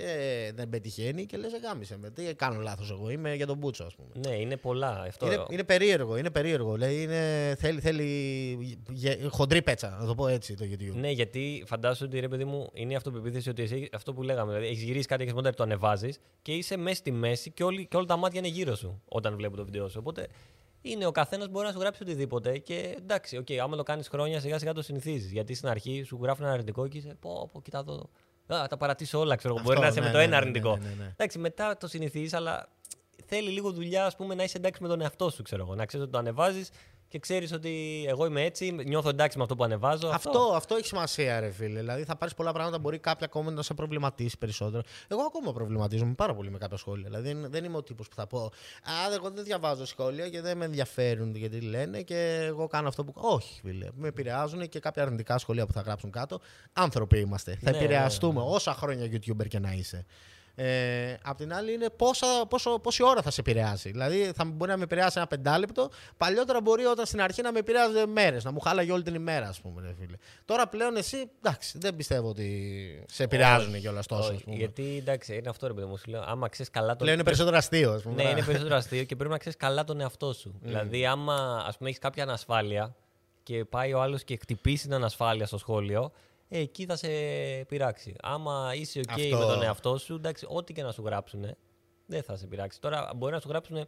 [0.55, 2.11] δεν πετυχαίνει και λες γάμισε με.
[2.11, 4.09] Τι κάνω λάθος εγώ, είμαι για τον Μπούτσο ας πούμε.
[4.29, 5.03] Ναι, είναι πολλά.
[5.09, 5.27] Αυτό...
[5.27, 6.77] Είναι, είναι περίεργο, είναι περίεργο.
[6.77, 8.05] Λέει, είναι, θέλει, θέλει
[8.91, 10.95] γε- χοντρή πέτσα, να το πω έτσι το YouTube.
[10.95, 14.53] Ναι, γιατί φαντάζομαι ότι ρε παιδί μου είναι η αυτοπεποίθηση ότι εσύ, αυτό που λέγαμε.
[14.53, 17.87] Δηλαδή, έχεις γυρίσει κάτι, έχεις μοντέρ, το ανεβάζεις και είσαι μέσα στη μέση και, όλοι,
[17.87, 19.97] και όλα τα μάτια είναι γύρω σου όταν βλέπουν το βίντεο σου.
[20.01, 20.27] Οπότε
[20.83, 24.41] είναι ο καθένας μπορεί να σου γράψει οτιδήποτε και εντάξει, okay, άμα το κάνεις χρόνια
[24.41, 25.33] σιγά σιγά το συνηθίζεις.
[25.33, 28.09] Γιατί στην αρχή σου γράφουν ένα αρνητικό και είσαι πω, πω κοίτα εδώ.
[28.47, 29.63] Α, τα παρατήσω όλα, ξέρω εγώ.
[29.63, 30.77] Αυτό, Μπορεί να είσαι ναι, με το ναι, ένα ναι, αρνητικό.
[30.77, 31.11] ναι, ναι, ναι.
[31.13, 32.69] Εντάξει, μετά το συνηθίζεις, αλλά
[33.27, 35.75] θέλει λίγο δουλειά, ας πούμε, να είσαι εντάξει με τον εαυτό σου, ξέρω εγώ.
[35.75, 36.71] Να ξέρεις ότι το ανεβάζεις
[37.11, 40.09] και ξέρεις ότι εγώ είμαι έτσι, νιώθω εντάξει με αυτό που ανεβάζω.
[40.09, 41.79] Αυτό, αυτό έχει σημασία, ρε φίλε.
[41.79, 42.79] Δηλαδή θα πάρεις πολλά πράγματα.
[42.79, 44.83] Μπορεί κάποια comment να σε προβληματίσει περισσότερο.
[45.09, 47.09] Εγώ ακόμα προβληματίζομαι πάρα πολύ με κάποια σχόλια.
[47.09, 48.39] Δηλαδή δεν- δεν είμαι ο τύπος που θα πω
[48.85, 53.05] Α, εγώ δεν διαβάζω σχόλια και δεν με ενδιαφέρουν γιατί λένε και εγώ κάνω αυτό
[53.05, 53.13] που.
[53.17, 53.87] Όχι, φίλε.
[53.95, 56.41] Με επηρεάζουν και κάποια αρνητικά σχόλια που θα γράψουν κάτω.
[56.73, 57.59] Άνθρωποι είμαστε.
[57.63, 60.07] Θα Ναι, επηρεαστούμε όσα χρόνια YouTuber και να είσαι.
[60.63, 63.91] Ε, απ' την άλλη είναι πόσα, πόσο, πόση ώρα θα σε επηρεάσει.
[63.91, 65.89] Δηλαδή θα μπορεί να με επηρεάσει ένα πεντάλεπτο.
[66.17, 69.49] Παλιότερα μπορεί όταν στην αρχή να με επηρεάζει μέρες, να μου χάλαγε όλη την ημέρα,
[69.49, 69.83] ας πούμε.
[69.83, 70.17] Ρε, φίλε.
[70.45, 74.29] Τώρα πλέον εσύ, εντάξει, δεν πιστεύω ότι σε επηρεάζουν κιόλας τόσο.
[74.29, 74.57] Όχι, ας πούμε.
[74.57, 75.97] γιατί εντάξει, είναι αυτό ρε παιδί μου.
[75.97, 78.23] Σου λέω, άμα ξέρεις καλά τον Πλέον είναι περισσότερο αστείο, ας πούμε.
[78.23, 80.55] Ναι, είναι περισσότερο αστείο και πρέπει να ξέρεις καλά τον εαυτό σου.
[80.63, 82.95] Δηλαδή, άμα ας πούμε, έχεις κάποια ανασφάλεια
[83.43, 86.13] και πάει ο άλλος και χτυπήσει την ανασφάλεια στο σχόλιο,
[86.53, 87.09] ε, εκεί θα σε
[87.69, 88.15] πειράξει.
[88.23, 89.39] Άμα είσαι OK Αυτό.
[89.39, 91.45] με τον εαυτό σου, εντάξει, ό,τι και να σου γράψουν,
[92.07, 92.81] δεν θα σε πειράξει.
[92.81, 93.87] Τώρα μπορεί να σου γράψουν.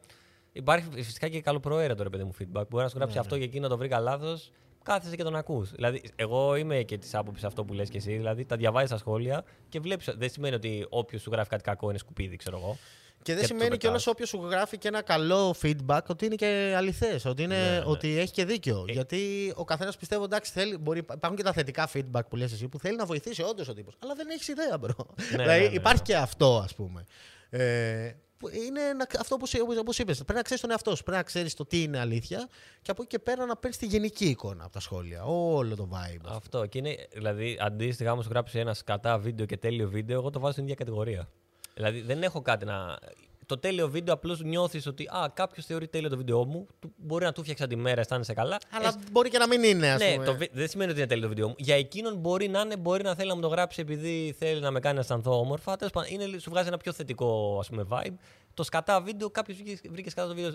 [0.53, 2.68] Υπάρχει φυσικά και καλοπροαίρετο ρε παιδί μου feedback.
[2.68, 4.51] Μπορεί να σου γράψει αυτό και εκείνο το βρήκα λάθος.
[4.83, 5.70] Κάθεσαι και τον ακούς.
[5.70, 8.16] Δηλαδή, εγώ είμαι και της άποψης αυτό που λες και εσύ.
[8.16, 10.14] Δηλαδή, τα διαβάζεις τα σχόλια και βλέπεις.
[10.16, 12.77] Δεν σημαίνει ότι όποιος σου γράφει κάτι κακό είναι σκουπίδι, ξέρω εγώ.
[13.23, 14.07] Και δεν Και το σημαίνει κιόλας πετάς.
[14.15, 17.25] όποιος σου γράφει και ένα καλό feedback ότι είναι και αληθές.
[17.25, 17.83] Ότι, είναι, Ναι, ναι.
[17.87, 18.85] ότι έχει και δίκιο.
[18.89, 22.69] Γιατί ο καθένας πιστεύω εντάξει, θέλει, μπορεί, υπάρχουν και τα θετικά feedback που λες εσύ
[22.69, 23.95] που θέλει να βοηθήσει όντως ο τύπος.
[23.99, 24.95] Αλλά δεν έχεις ιδέα, bro.
[25.31, 26.05] δηλαδή ναι, ναι, υπάρχει ναι.
[26.05, 27.05] και αυτό, ας πούμε.
[27.51, 31.03] Ε, που είναι να- αυτό που, σου- όπως είπες, πρέπει να ξέρεις τον εαυτό σου.
[31.03, 32.49] Πρέπει να ξέρεις το τι είναι αλήθεια
[32.83, 35.23] και από εκεί και πέρα να παίρνεις τη γενική εικόνα από τα σχόλια.
[35.25, 36.21] Όλο το vibe.
[36.29, 36.67] ας Αυτό.
[36.67, 40.39] Και είναι, δηλαδή, αντίστοιχα, άμα σου γράψει ένα σκατά βίντεο και τέλειο βίντεο, εγώ το
[40.41, 41.29] βάζω στην ίδια κατηγορία.
[41.75, 42.99] Δηλαδή, δεν έχω κάτι να.
[43.47, 46.67] Το τέλειο βίντεο απλώς νιώθεις ότι α, κάποιος θεωρεί τέλειο το βίντεο μου.
[46.81, 48.59] του- Μπορεί να του φτιάξει τη μέρα, αισθάνεσαι καλά.
[48.71, 50.25] Αλλά Ε, μπορεί και να μην είναι, ας ναι, πούμε.
[50.25, 51.55] το, βι- δεν σημαίνει ότι είναι τέλειο το βίντεο μου.
[51.59, 54.71] Για εκείνον μπορεί να είναι, μπορεί να θέλει να μου το γράψει επειδή θέλει να
[54.71, 55.77] με κάνει να αισθανθώ όμορφα.
[55.77, 58.15] Τέλος πάντων, είναι, σου βγάζει ένα πιο θετικό ας πούμε, vibe.
[58.55, 59.59] Το σκατά βίντεο, κάποιος
[59.91, 60.51] βρήκε σκατά το βίντεο.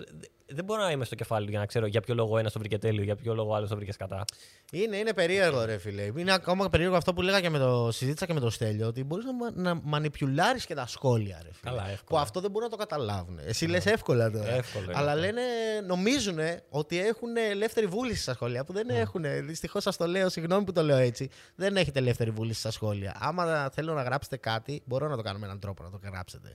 [0.46, 2.58] Δεν μπορώ να είμαι στο κεφάλι του για να ξέρω για ποιο λόγο ένας το
[2.58, 4.24] βρήκε τέλειο, για ποιο λόγο άλλος το βρήκε σκατά.
[4.72, 6.02] Είναι, είναι περίεργο, ρε φίλε.
[6.16, 9.04] Είναι ακόμα περίεργο αυτό που λέγα και με το συζήτησα και με το Στέλιο, ότι
[9.04, 11.70] μπορείς να, να μανιπιουλάρεις και τα σχόλια, ρε φίλε.
[11.74, 12.04] Καλά, εύκολα.
[12.04, 13.38] Που αυτό δεν μπορούν να το καταλάβουν.
[13.44, 14.50] Εσύ λες εύκολα τώρα.
[14.50, 15.20] Εύκολο είναι Αλλά αυτό.
[15.24, 15.42] λένε,
[15.86, 18.98] νομίζουν ότι έχουν ελεύθερη βούληση στα σχόλια που δεν Ναι.
[18.98, 19.22] έχουν.
[19.46, 21.28] Δυστυχώς σας το λέω, συγγνώμη που το λέω έτσι.
[21.54, 23.16] Δεν έχετε ελεύθερη βούληση στα σχόλια.
[23.20, 26.54] Άμα θέλω να γράψετε κάτι, μπορώ να το κάνω με έναν τρόπο να το γράψετε.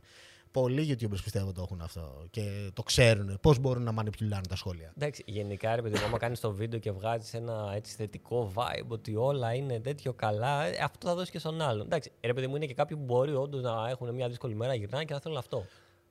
[0.53, 4.93] Πολλοί YouTubers πιστεύω το έχουν αυτό και το ξέρουν πώς μπορούν να μανιπιουλάρουν τα σχόλια.
[4.97, 8.87] Εντάξει, γενικά ρε παιδί μου, άμα κάνεις το βίντεο και βγάζεις ένα έτσι θετικό vibe
[8.87, 11.85] ότι όλα είναι τέτοιο καλά, ε, αυτό θα δώσεις και στον άλλον.
[11.85, 14.73] Εντάξει, ρε παιδί μου, είναι και κάποιοι που μπορεί όντως να έχουν μια δύσκολη μέρα,
[14.73, 15.65] γυρνάνε και να θέλουν αυτό.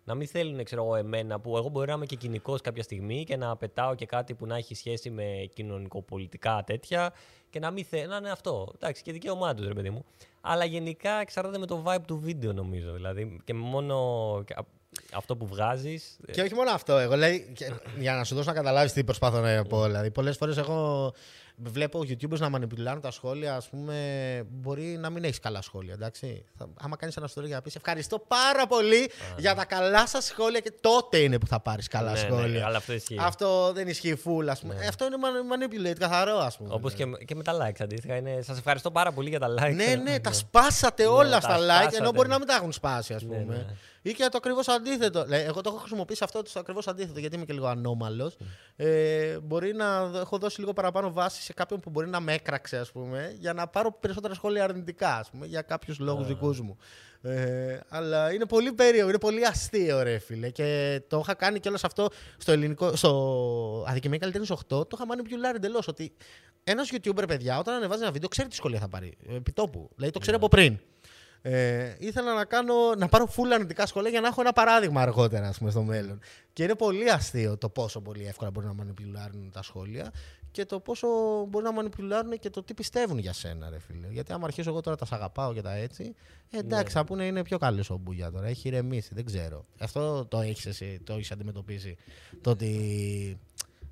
[0.05, 3.25] Να μην θέλουν, ξέρω εγώ, εμένα που εγώ μπορεί να είμαι και κοινικός κάποια στιγμή
[3.25, 7.13] και να πετάω και κάτι που να έχει σχέση με κοινωνικοπολιτικά τέτοια
[7.51, 8.09] και να μην θέλουν.
[8.09, 8.73] Να είναι αυτό.
[8.75, 10.05] Εντάξει, και δικαίωμά τους, ρε παιδί μου.
[10.45, 12.93] Αλλά γενικά εξαρτάται με το vibe του βίντεο, νομίζω.
[12.93, 13.97] Δηλαδή, και μόνο
[14.47, 14.65] και α-
[15.17, 16.17] αυτό που βγάζεις.
[16.31, 16.97] Και όχι μόνο αυτό.
[16.99, 19.85] Εγώ λέει, και- για να σου δώσω να καταλάβεις τι προσπάθω να πω.
[19.85, 21.13] Δηλαδή, πολλές φορές εγώ
[21.57, 23.55] βλέπω YouTubers να μανιπουλάρουν τα σχόλια.
[23.57, 23.97] Α πούμε,
[24.51, 25.93] μπορεί να μην έχεις καλά σχόλια.
[25.95, 26.45] Εντάξει.
[26.59, 30.25] Θα, άμα κάνεις ένα story για να πεις Ευχαριστώ πάρα πολύ για τα καλά σας
[30.25, 32.67] σχόλια και τότε είναι που θα πάρεις καλά Ναι, ναι, σχόλια.
[32.67, 33.17] αλλά αυτό ισχύει.
[33.21, 34.75] Αυτό δεν ισχύει full, ας πούμε.
[34.81, 36.69] Ε, Αυτό είναι man- manipulate, καθαρό, ας πούμε.
[36.75, 38.17] Όπως και, και με τα likes αντίστοιχα.
[38.17, 38.43] Είναι...
[38.43, 39.75] Σας ευχαριστώ πάρα πολύ για τα likes.
[39.75, 41.97] Ναι, ναι, τα σπάσατε όλα τα στα like, σπάσατε.
[41.97, 43.55] ενώ μπορεί να μην τα έχουν σπάσει, ας Ναι, πούμε.
[43.55, 43.67] ναι.
[44.05, 45.25] Ή και το ακριβώς αντίθετο.
[45.29, 48.37] Λέει, εγώ το έχω χρησιμοποιήσει αυτό το ακριβώς αντίθετο, γιατί είμαι και λίγο ανώμαλος.
[48.77, 52.33] Ε, μπορεί να δ- έχω δώσει λίγο παραπάνω βάση σε κάποιον που μπορεί να με
[52.33, 56.61] έκραξε, ας πούμε, για να πάρω περισσότερα σχόλια αρνητικά, ας πούμε, για κάποιους λόγους δικούς
[56.61, 56.77] μου.
[57.23, 60.51] Ε, αλλά είναι πολύ περίεργο, είναι πολύ αστείο, ρε φίλε.
[60.51, 62.97] Και το είχα κάνει κιόλα αυτό στο ελληνικό.
[62.97, 65.89] Στο Αδικημένη Καλλιτέχνης 8, το είχα manipulate εντελώς.
[65.89, 66.13] Ότι
[66.65, 69.13] ένας YouTuber, παιδιά, όταν ανεβάζει ένα βίντεο, ξέρει τι σχόλια θα πάρει.
[69.29, 69.91] Επί τόπου.
[69.95, 70.79] Δηλαδή το ξέρει από πριν.
[71.43, 75.49] Ε, ήθελα να, κάνω, να πάρω full αρνητικά σχόλια για να έχω ένα παράδειγμα αργότερα
[75.49, 76.21] ας πούμε, στο μέλλον.
[76.53, 80.13] Και είναι πολύ αστείο το πόσο πολύ εύκολα μπορεί να μανιπουλάρουν τα σχόλια
[80.51, 81.09] και το πόσο
[81.49, 84.07] μπορεί να μανιπουλάρουν και το τι πιστεύουν για σένα, ρε φίλε.
[84.11, 86.15] Γιατί άμα αρχίσω εγώ τώρα τα σ' αγαπάω και τα έτσι,
[86.51, 88.47] ε, εντάξει, θα πούνε είναι πιο καλός ο Μπούγια τώρα.
[88.47, 89.65] Έχει ηρεμήσει, δεν ξέρω.
[89.79, 91.97] Αυτό το έχεις εσύ, το έχεις αντιμετωπίσει.
[92.41, 93.39] Το ότι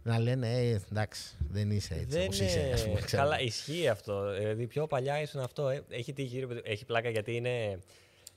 [0.02, 3.00] να λένε, ε, εντάξει, δεν είσαι έτσι Δεν όπως είσαι, ας πούμε, είναι...
[3.06, 3.22] ξέρω.
[3.22, 4.32] Καλά, ισχύει αυτό.
[4.38, 5.68] Δηλαδή, πιο παλιά ήσουν αυτό.
[5.68, 5.82] Ε.
[5.88, 7.78] Έχει, τύχει, ρε παιδί- έχει πλάκα γιατί είναι.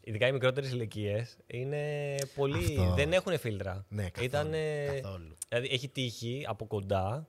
[0.05, 2.77] Ειδικά οι μικρότερες ηλικίες είναι πολύ.
[2.79, 2.93] Αυτό.
[2.93, 3.85] Δεν έχουν φίλτρα.
[3.89, 5.35] Ναι, καθόλου, Ήτανε- καθόλου.
[5.49, 7.27] Δηλαδή, έχει τύχει από κοντά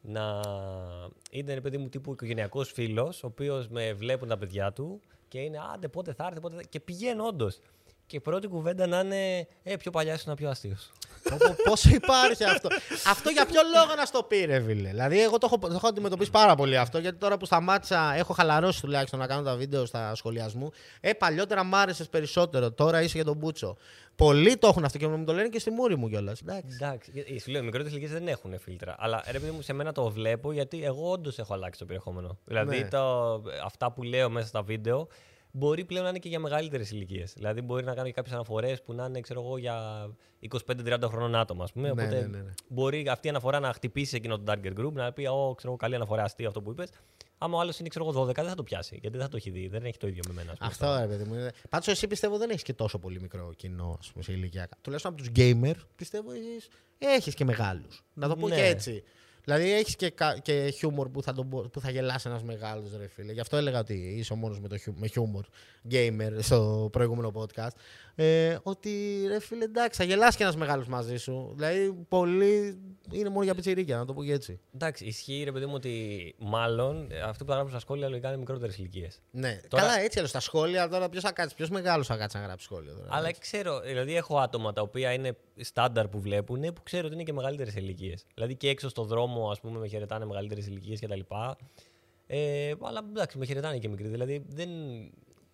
[0.00, 0.40] να
[1.30, 5.38] είναι ρε παιδί μου τύπου οικογενειακός φίλος, ο οποίος με βλέπουν τα παιδιά του και
[5.38, 6.62] είναι άντε πότε θα έρθει, πότε θα...
[6.62, 7.58] Και πηγαίνω όντως.
[8.06, 10.90] Και πρώτη κουβέντα να είναι Ε, πιο παλιά ήσουν πιο αστείος.
[11.30, 12.68] Πο- Πόσο υπάρχει αυτό.
[13.06, 15.86] αυτό για ποιο λόγο να στο πει, ρε φίλε; Δηλαδή, εγώ το έχω, το έχω
[15.88, 16.98] αντιμετωπίσει πάρα πολύ αυτό.
[16.98, 20.70] Γιατί τώρα που σταμάτησα, έχω χαλαρώσει τουλάχιστον να κάνω τα βίντεο στα σχολιασμού.
[21.00, 22.72] Ε, παλιότερα μ' άρεσες περισσότερο.
[22.72, 23.76] Τώρα είσαι για τον Μπούτσο.
[24.16, 26.40] Πολλοί το έχουν αυτό και μου το λένε και στη μούρη μου κιόλας.
[26.40, 26.78] Εντάξει.
[26.80, 28.94] Εντάξει, γιατί σου λέω, οι μικρότερες ηλικίες δεν έχουν φίλτρα.
[28.98, 32.38] Αλλά ρε παιδί μου, σε μένα το βλέπω γιατί εγώ όντως έχω αλλάξει το περιεχόμενο.
[32.44, 32.88] Δηλαδή, Ναι.
[32.88, 35.08] το, αυτά που λέω μέσα στα βίντεο
[35.50, 37.32] μπορεί πλέον να είναι και για μεγαλύτερες ηλικίες.
[37.32, 40.06] Δηλαδή, μπορεί να κάνω και κάποιες αναφορές που να είναι, ξέρω εγώ, για
[40.66, 41.86] 25-30 χρονών άτομα, ας πούμε.
[41.86, 42.52] Ναι, Οπότε ναι, ναι, ναι.
[42.68, 45.76] μπορεί αυτή η αναφορά να χτυπήσει εκείνο το target group, να πει, Ω, ξέρω εγώ,
[45.76, 46.88] καλή αναφορά, αστείο αυτό που είπες.
[47.38, 48.98] Άμα ο άλλος είναι, ξέρω εγώ, 12, δεν θα το πιάσει.
[49.00, 49.68] Γιατί δεν θα το έχει δει.
[49.68, 50.50] Δεν έχει το ίδιο με μένα.
[50.58, 50.90] ας πούμε.
[50.90, 51.48] Αυτό ρε παιδί μου.
[51.68, 54.68] Πάντως εσύ πιστεύω δεν έχεις και τόσο πολύ μικρό κοινό ας πούμε, σε ηλικία.
[54.80, 56.30] Τουλάχιστον από τους gamer πιστεύω
[56.98, 58.02] έχει και μεγάλους.
[58.14, 58.54] Να το πω Ναι.
[58.54, 59.02] και έτσι.
[59.46, 62.90] Δηλαδή έχεις και, κα- και χιούμορ που θα, τον, μπο- που θα γελάσει ένας μεγάλος
[62.98, 63.32] ρε φίλε.
[63.32, 65.44] Γι' αυτό έλεγα ότι είσαι ο μόνος με, το χιου- με χιούμορ
[65.90, 67.68] gamer στο προηγούμενο podcast.
[68.18, 71.52] Ε, ότι ρε φίλε εντάξει, θα γελάσει και ένας μεγάλος μαζί σου.
[71.56, 72.78] Δηλαδή πολλοί
[73.12, 74.60] είναι μόνο για πιτσιρίκια, να το πω και έτσι.
[74.74, 78.28] Εντάξει, ισχύει ρε παιδί μου ότι μάλλον ε, αυτοί που θα γράψουν στα σχόλια λογικά
[78.28, 79.20] είναι μικρότερες ηλικίες.
[79.30, 79.60] Ναι.
[79.68, 82.42] Τώρα- Καλά, έτσι άλλο στα σχόλια τώρα ποιος θα κάτσει, ποιος μεγάλος θα κάτσει να
[82.42, 82.92] γράψει σχόλιο.
[82.94, 87.14] Τώρα, Αλλά ξέρω, δηλαδή έχω άτομα τα οποία είναι στάνταρ που βλέπουν που ξέρω ότι
[87.14, 88.24] είναι και μεγαλύτερες ηλικίες.
[88.34, 91.20] Δηλαδή και έξω στο δρόμο, ας πούμε, με χαιρετάνε μεγαλύτερες ηλικίες κτλ.
[92.26, 94.08] Ε, αλλά εντάξει, με χαιρετάνε και μικροί.
[94.08, 94.68] Δηλαδή δεν.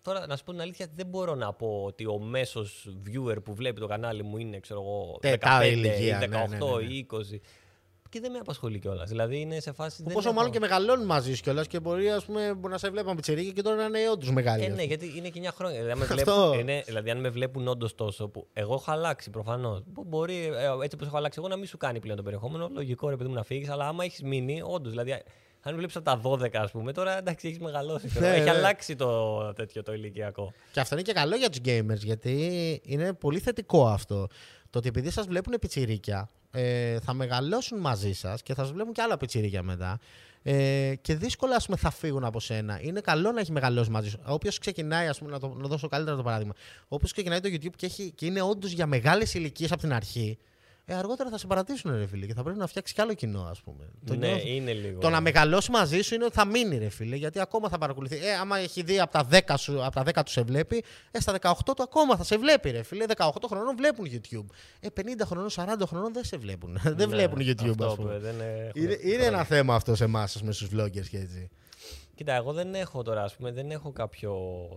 [0.01, 3.53] Τώρα, να σου πω την αλήθεια, δεν μπορώ να πω ότι ο μέσος viewer που
[3.53, 6.57] βλέπει το κανάλι μου είναι, ξέρω εγώ, Τετά 15 ηλικία, ή 18 ναι, ναι, ναι,
[6.57, 6.93] ναι.
[6.93, 7.15] ή 20.
[8.13, 9.09] Και δεν με απασχολεί κιόλας.
[9.09, 10.03] Δηλαδή είναι σε φάση.
[10.03, 12.77] δεν Πόσο έχω- μάλλον και μεγαλώνουν μαζί σου κιόλας και μπορεί, ας πούμε, μπορεί να
[12.79, 14.61] σε βλέπουν πιτσιρίκι και τώρα να είναι όντως μεγάλοι.
[14.63, 14.87] Ε, ας ναι, πούμε.
[14.87, 15.75] γιατί είναι και 9 χρόνια.
[15.81, 16.15] Δηλαδή, αν με Αυτό.
[16.49, 18.27] βλέπουν, ε, ναι, δηλαδή, αν με βλέπουν όντως τόσο.
[18.27, 19.81] Που εγώ έχω αλλάξει προφανώς.
[20.05, 22.69] Μπορεί ε, έτσι όπως έχω αλλάξει εγώ να μην σου κάνει πλέον το περιεχόμενο.
[22.73, 23.69] Λογικό ρε παιδί μου να φύγεις.
[23.69, 24.91] Αλλά άμα έχεις μείνει, όντως.
[24.91, 25.23] Δηλαδή,
[25.61, 28.07] αν βλέπεις από τα 12, ας πούμε, τώρα εντάξει, έχεις μεγαλώσει.
[28.07, 28.25] ξέρω.
[28.25, 28.49] Ναι, έχει ναι.
[28.49, 30.53] αλλάξει το τέτοιο το ηλικιακό.
[30.71, 34.27] Και αυτό είναι και καλό για τους gamers γιατί είναι πολύ θετικό αυτό.
[34.69, 38.93] Το ότι επειδή σας βλέπουν πιτσιρίκια, ε, θα μεγαλώσουν μαζί σας και θα σα βλέπουν
[38.93, 39.99] και άλλα πετσίρια μετά.
[40.43, 42.79] Ε, και δύσκολα ας πούμε, θα φύγουν από σένα.
[42.81, 44.19] Είναι καλό να έχεις μεγαλώσει μαζί σου.
[44.25, 46.53] Όποιος ξεκινάει, ας πούμε, να, το, να δώσω καλύτερα το παράδειγμα.
[46.87, 50.37] Όποιος ξεκινάει το YouTube και, έχει, και είναι όντως για μεγάλε ηλικίε από την αρχή,
[50.85, 53.41] ε, αργότερα θα σε παρατήσουν, ρε φίλε, και θα πρέπει να φτιάξει κι άλλο κοινό,
[53.51, 53.89] ας πούμε.
[54.05, 54.47] Το, Ναι, νιώθω.
[54.47, 54.99] είναι λίγο.
[54.99, 58.15] το να μεγαλώσει μαζί σου είναι ότι θα μείνει, ρε φίλε, γιατί ακόμα θα παρακολουθεί.
[58.15, 61.19] Ε, άμα έχει δει από τα 10, σου, από τα 10 του σε βλέπει, ε,
[61.19, 63.05] στα 18 του ακόμα θα σε βλέπει, ρε φίλε.
[63.17, 64.45] 18 χρονών βλέπουν YouTube.
[64.79, 66.77] Ε, 50 χρονών, 40 χρονών δεν σε βλέπουν.
[66.83, 68.13] δεν Ναι, βλέπουν YouTube, αυτό α πούμε.
[68.13, 69.23] που δεν έχουν Είναι, είναι χρόνο.
[69.35, 71.49] ένα θέμα αυτό σε εμάς, με στους vloggers και έτσι.
[72.15, 74.35] Κοίτα, εγώ δεν έχω τώρα, ας πούμε, δεν έχω κάποιο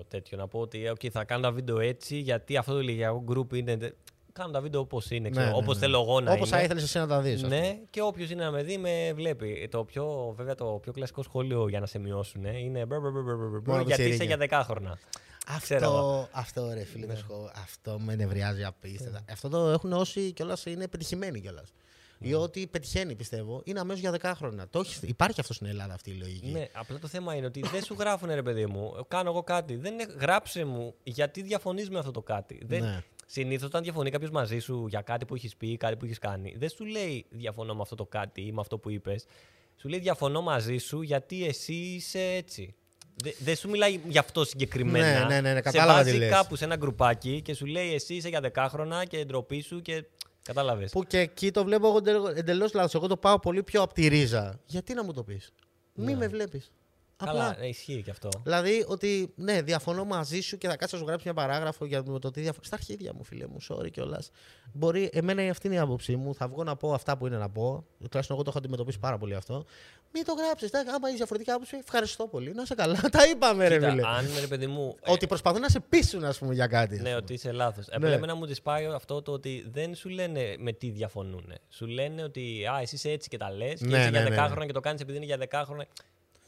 [0.08, 3.24] τέτοιο να πω ότι ε, okay, θα κάνω τα βίντεο έτσι γιατί αυτό το ηλικιακό
[3.28, 3.94] group είναι.
[4.38, 6.57] Κάνω τα βίντεο όπως είναι, ξέρω, όπως θέλω εγώ να Όπως είναι.
[6.57, 7.42] θα ήθελες εσύ να τα δεις.
[7.42, 9.68] Ναι, και όποιος είναι να με δει, με βλέπει.
[9.70, 13.11] Το πιο, βέβαια, το πιο κλασικό σχόλιο για να σε μειώσουν ε, είναι μπρ, μπρ,
[13.11, 14.25] μπρ, μπρ, μπρ, μπρ, Μόνο γιατί είσαι πιτσιρίκια.
[14.25, 14.99] για δεκάχρονα.
[15.61, 15.99] Ξέρω εγώ.
[15.99, 17.12] Αυτό, αυτό ρε φίλε, Ναι.
[17.12, 19.25] να σου πω, αυτό με νευριάζει απίστευτα.
[19.31, 21.72] Αυτό το έχουν όσοι κιόλας είναι πετυχημένοι κιόλας.
[22.18, 22.37] Ή Ναι.
[22.37, 24.66] ότι πετυχαίνει, πιστεύω, είναι αμέσως για δεκάχρονα.
[24.70, 26.51] Το έχεις- υπάρχει αυτό στην Ελλάδα αυτή η λογική.
[26.51, 28.92] Ναι, απλά το θέμα είναι ότι δεν σου γράφουν ρε παιδί μου.
[29.09, 29.77] Κάνω εγώ κάτι.
[29.77, 32.61] Δεν είναι, γράψε μου γιατί διαφωνείς με αυτό το κάτι.
[32.66, 33.03] Δεν, Ναι.
[33.26, 36.18] Συνήθως, όταν διαφωνεί κάποιος μαζί σου για κάτι που έχεις πει ή κάτι που έχεις
[36.18, 39.24] κάνει, δεν σου λέει διαφωνώ με αυτό το κάτι ή με αυτό που είπες.
[39.76, 42.74] Σου λέει διαφωνώ μαζί σου γιατί εσύ είσαι έτσι.
[43.22, 45.18] Δε- Δεν σου μιλάει γι' αυτό συγκεκριμένα.
[45.18, 46.30] Ναι, ναι, ναι, ναι, σε κατάλαβα τι βάζει λες.
[46.30, 50.04] κάπου σε ένα γκρουπάκι και σου λέει εσύ είσαι για δεκάχρονα και ντροπή σου και.
[50.42, 50.90] Κατάλαβες.
[50.90, 52.94] Που και εκεί το βλέπω εγώ εντελώς λάθος.
[52.94, 54.60] Εγώ το πάω πολύ πιο από τη ρίζα.
[54.66, 55.52] Γιατί να μου το πεις;
[55.94, 56.70] Μη με βλέπεις.
[57.24, 57.57] Καλά, Απλά.
[57.61, 58.29] ναι, ισχύει και αυτό.
[58.42, 62.02] Δηλαδή ότι ναι, διαφωνώ μαζί σου και θα κάτσω να σου γράψω μια παράγραφο για
[62.02, 62.64] το τι διαφωνώ.
[62.64, 64.31] Στα αρχίδια μου, φίλε μου, sorry κιόλας.
[64.72, 66.35] Μπορεί, εμένα αυτή είναι η άποψή μου.
[66.35, 67.85] Θα βγω να πω αυτά που είναι να πω.
[67.96, 69.64] Τουλάχιστον εγώ το έχω αντιμετωπίσει πάρα πολύ αυτό.
[70.12, 70.70] Μην το γράψεις.
[70.74, 72.52] Άμα έχεις διαφορετική άποψη, ευχαριστώ πολύ.
[72.55, 73.00] Να σε καλά.
[73.11, 74.02] Τα είπαμε, ρε Κοίτα, φίλε.
[74.07, 74.94] αν ρε παιδί μου.
[75.02, 76.94] ε, Ότι προσπαθούν να σε πείσουν, ας πούμε, για κάτι.
[76.94, 77.16] ας Ναι, πούμε.
[77.16, 77.87] ότι είσαι λάθος.
[77.88, 77.94] Ναι.
[77.96, 81.52] Απλά εμένα μου τη πάει αυτό το ότι δεν σου λένε με τι διαφωνούν.
[81.68, 84.22] Σου λένε ότι α, εσύ είσαι έτσι και τα λες και Ναι, είσαι ναι, για
[84.22, 84.66] ναι, δεκάχρονα ναι.
[84.66, 85.87] και το κάνεις επειδή είναι για δεκάχρονα.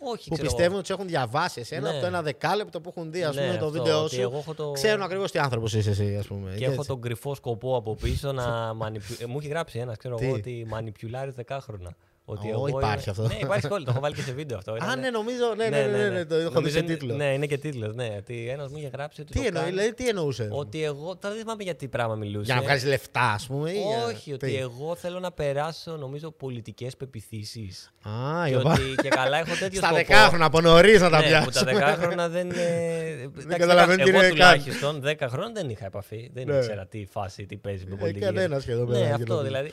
[0.01, 0.73] Όχι, Που ξέρω πιστεύουν εγώ.
[0.79, 1.89] ότι τους έχουν διαβάσει εσένα Ναι.
[1.89, 4.21] από το ένα δεκάλεπτο που έχουν δει, ας Ναι, πούμε, το αυτό, βίντεο ότι σου.
[4.21, 6.51] εγώ έχω το- Ξέρουν ακριβώς τι άνθρωπος είσαι εσύ, ας πούμε.
[6.51, 6.87] Και Και έχω έτσι.
[6.89, 8.45] τον κρυφό σκοπό από πίσω να
[8.81, 9.17] μανιπιου...
[9.21, 11.97] ε, μου έχει γράψει ένας, ξέρω Τι; εγώ, ότι μανιπιουλάρεις δεκάχρονα.
[12.31, 13.23] Ότι Ω, εγώ υπάρχει είμαι- αυτό.
[13.35, 13.85] Ναι, υπάρχει σχόλιο.
[13.85, 14.73] Το έχω βάλει και σε βίντεο αυτό.
[14.73, 15.55] Α, Ήταν- ναι, νομίζω.
[15.57, 17.15] Ναι, ναι, ναι, ναι, ναι, το έχω δει Νομίζω σε είναι- τίτλο.
[17.15, 17.95] Ναι, είναι και τίτλος.
[17.95, 19.33] Ναι, ότι ένας μου είχε γράψει ότι.
[19.33, 21.17] Τι το εννοεί, κάνει- δηλαδή, τι εννοούσε; Ότι εγώ.
[21.17, 22.45] Τώρα δεν θυμάμαι για τι πράγμα μιλούσε.
[22.45, 23.71] Για να βγάλεις λεφτά, ας πούμε.
[23.71, 27.93] ή για- Όχι, ότι τι; εγώ θέλω να περάσω, νομίζω, πολιτικές πεπιθήσεις.
[28.03, 29.95] Α, Και η οπα- ότι και καλά έχω τέτοιο Στα σκοπό.
[30.07, 31.73] δεκάχρονα από νωρίς να τα ναι, που τα πιάσουμε.
[31.73, 32.51] δεκάχρονα δεν.
[32.57, 34.31] ε, εντάξει, καταλαβαίνω τι εγώ είναι καν.
[34.31, 36.31] τουλάχιστον 10 χρόνια δεν είχα επαφή.
[36.35, 36.57] Δεν Ναι.
[36.57, 38.25] ήξερα τι φάση, τι παίζει με Ε, πολιτική.
[38.25, 39.47] κανένας σχεδόν δεν Ναι, έχει αυτό να πει.
[39.47, 39.73] δηλαδή.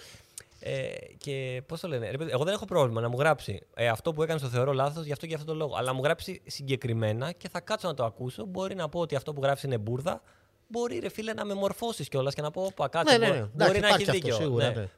[0.59, 0.83] Ε,
[1.17, 4.13] και πώς το λένε, ρε παιδί, εγώ δεν έχω πρόβλημα να μου γράψει ε, αυτό
[4.13, 5.75] που έκανε το θεωρώ λάθος, γι' αυτό και γι' αυτό το λόγο.
[5.75, 8.45] Αλλά να μου γράψει συγκεκριμένα και θα κάτσω να το ακούσω.
[8.45, 10.21] Μπορεί να πω ότι αυτό που γράφεις είναι μπουρδα.
[10.67, 13.17] Μπορεί, ρε φίλε, να με μορφώσεις κιόλας και να πω: Πα, κάτσε.
[13.17, 13.39] Ναι, ναι, ναι.
[13.39, 14.35] μπο- Εντάξει, Μπορεί να έχει υπάρχει αυτό, δίκιο.
[14.35, 14.89] σίγουρα, ναι.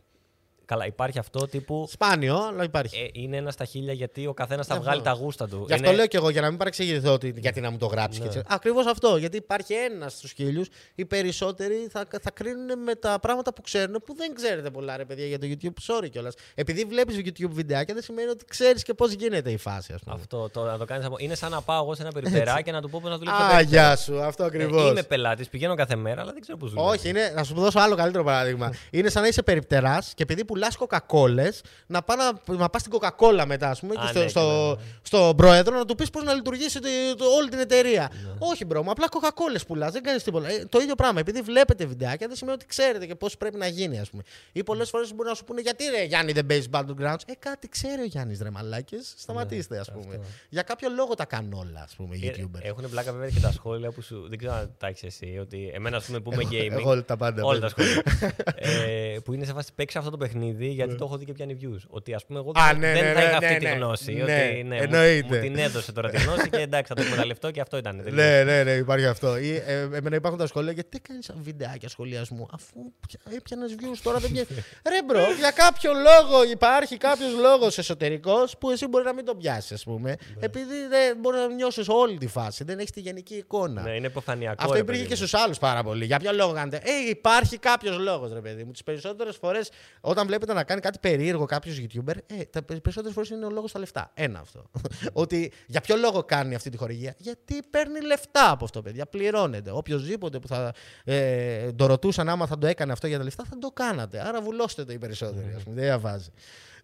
[0.69, 0.75] Ναι.
[0.77, 1.87] Καλά, υπάρχει αυτό τύπου.
[1.91, 2.97] Σπάνιο, αλλά υπάρχει.
[2.97, 5.09] Ε, είναι ένα στα χίλια γιατί ο καθένας θα Γι' βγάλει αυτό.
[5.13, 5.63] τα γούστα του.
[5.67, 8.19] Γι' αυτό λέω και εγώ, για να μην παρεξηγηθώ ότι γιατί να μου το γράψει.
[8.21, 8.25] Ναι.
[8.35, 8.41] Ναι.
[8.47, 9.17] Ακριβώς αυτό.
[9.17, 10.67] Γιατί υπάρχει ένας στους χίλιους.
[10.95, 15.05] Οι περισσότεροι θα, θα κρίνουν με τα πράγματα που ξέρουν που δεν ξέρετε πολλά, ρε
[15.05, 15.73] παιδιά, για το YouTube.
[16.03, 16.33] Sorry κιόλας.
[16.55, 20.15] Επειδή βλέπεις YouTube βιντεάκια, δεν σημαίνει ότι ξέρεις και πώς γίνεται η φάση, ας πούμε.
[20.15, 22.71] Αυτό το, να το κάνεις, από- Είναι σαν να πάω εγώ σε ένα περιπτερά και
[22.71, 23.37] να του πω πώς να δουλεύει.
[23.37, 23.85] το Α, περιπτερά.
[23.85, 24.91] γεια σου, αυτό Ε, ακριβώς.
[24.91, 26.89] Είμαι πελάτης, πηγαίνω κάθε μέρα, αλλά δεν ξέρω πώς δουλεύει.
[26.89, 28.73] Όχι, είναι, να σου δώσω άλλο καλύτερο παράδειγμα.
[28.89, 32.93] είναι σαν να είσαι περιπτεράς και επειδή πουλάς κοκακόλες, να πά να, να πας στην
[32.93, 34.89] κοκακόλα μετά, ας πούμε, Α, και στο, ναι, στο, και ναι.
[35.01, 38.09] στον πρόεδρο να του πεις πώς να λειτουργήσει το, το- όλη την εταιρεία.
[38.13, 38.31] Ναι.
[38.39, 40.49] Όχι, bro, μου απλά κοκακόλες πουλάς, δεν κάνεις τίποτα.
[40.49, 41.19] Ε, το ίδιο πράγμα.
[41.19, 44.23] Επειδή βλέπετε βιντεάκια, δεν σημαίνει ότι ξέρετε και πώς πρέπει να γίνει, ας πούμε.
[44.51, 47.69] Ή πολλές φορές μπορεί να σου πούνε γιατί ρε Γιάννη δεν παίζεις Battlegrounds; Ε, κάτι
[47.69, 49.13] ξέρει ο Γιάννης ρε μαλάκες.
[49.17, 50.05] Σταματήστε, ας πούμε.
[50.05, 50.27] Ναι, αυτό.
[50.49, 52.59] Για κάποιο λόγο τα κάνουν όλα, ας πούμε, οι YouTubers.
[52.61, 54.25] Έχουν πλάκα βέβαια και τα σχόλια που σου.
[54.29, 55.37] Δεν ξέρω αν τα έχεις εσύ.
[55.41, 56.79] Ότι εμένα, ας πούμε, που είμαι gaming.
[56.79, 57.43] Εγώ όλα τα πάντα.
[57.43, 57.85] Όλα τα πες.
[57.87, 58.35] σχόλια.
[58.85, 61.57] ε, που είναι σε φάση παίξει αυτό το παιχνίδι γιατί το έχω δει και πιάνει
[61.61, 61.81] views.
[61.87, 62.61] Ότι ας πούμε εγώ Ναι.
[62.61, 63.71] Α, δεν, ναι, δεν ναι, θα ναι, είχα ναι, αυτή τη ναι.
[63.71, 64.13] γνώση.
[64.13, 65.35] Ναι, ότι, ναι, μου- εννοείται.
[65.35, 67.97] Μου, την έδωσε τώρα τη γνώση και εντάξει, θα το εκμεταλλευτώ και αυτό ήταν.
[68.03, 68.15] τελείως.
[68.15, 69.37] Ναι, ναι, ναι, υπάρχει αυτό.
[69.37, 72.91] Ή, ε, εμένα υπάρχουν τα σχόλια γιατί κάνεις βιντεάκια σχολιασμού, αφού
[73.35, 74.49] έπιανες views τώρα δεν πιάνεις.
[74.91, 79.37] Ρε bro, για κάποιο λόγο υπάρχει κάποιος λόγος εσωτερικός που εσύ μπορεί να μην τον
[79.37, 80.15] πιάσεις, ας πούμε.
[80.39, 83.81] Επειδή δεν μπορείς να νιώσεις όλη τη φάση, δεν έχεις τη γενική εικόνα.
[83.81, 84.55] Ναι, είναι επιφανειακό.
[84.59, 85.27] Αυτό ρε υπήρχε παιδί και μου.
[85.27, 86.05] στους άλλους πάρα πολύ.
[86.05, 86.77] Για ποιο λόγο κάνετε.
[86.83, 88.71] Ε, υπάρχει κάποιος λόγος, ρε παιδί μου.
[88.71, 89.69] Τις περισσότερες φορές,
[90.01, 93.69] όταν βλέπετε να κάνει κάτι περίεργο κάποιος YouTuber, ε, τα περισσότερες φορές είναι ο λόγος
[93.69, 94.11] στα λεφτά.
[94.13, 94.69] Ένα αυτό.
[95.23, 99.05] ότι για ποιο λόγο κάνει αυτή τη χορηγία; Γιατί παίρνει λεφτά από αυτό, παιδιά.
[99.05, 99.71] Πληρώνεται.
[99.71, 100.73] Οποιοδήποτε που θα
[101.03, 104.27] ε, το ρωτούσαν άμα θα το έκανε αυτό για τα λεφτά, θα το κάνατε.
[104.27, 105.75] Άρα βουλώστε το οι περισσότεροι, ας πούμε.
[105.75, 106.29] Δεν διαβάζει.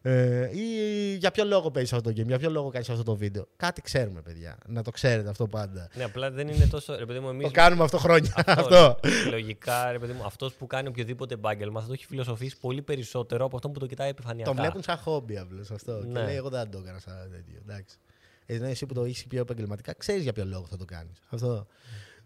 [0.05, 3.15] Ε, ή για ποιο λόγο παίζεις αυτό το game, για ποιο λόγο κάνεις αυτό το
[3.15, 3.47] βίντεο.
[3.55, 4.57] Κάτι ξέρουμε, παιδιά.
[4.67, 5.89] Να το ξέρετε αυτό πάντα.
[5.95, 6.95] Ναι, απλά δεν είναι τόσο.
[6.95, 8.33] Ρε παιδί μου, εμείς Το κάνουμε αυτό χρόνια.
[8.35, 8.99] Αυτό, αυτό.
[9.25, 9.29] ναι.
[9.29, 13.45] Λογικά, ρε παιδί μου, αυτός που κάνει οποιοδήποτε επάγγελμα θα το έχει φιλοσοφήσει πολύ περισσότερο
[13.45, 14.51] από αυτό που το κοιτάει επιφανειακά.
[14.51, 15.99] Το βλέπουν σαν χόμπι απλώς αυτό.
[15.99, 16.23] Και Ναι.
[16.23, 17.59] λέει, εγώ δεν το έκανα σαν τέτοιο.
[17.67, 17.97] Εντάξει.
[18.45, 21.17] Ενώ εσύ που το έχει πιο επαγγελματικά, ξέρεις για ποιο λόγο θα το κάνεις.
[21.29, 21.67] Αυτό.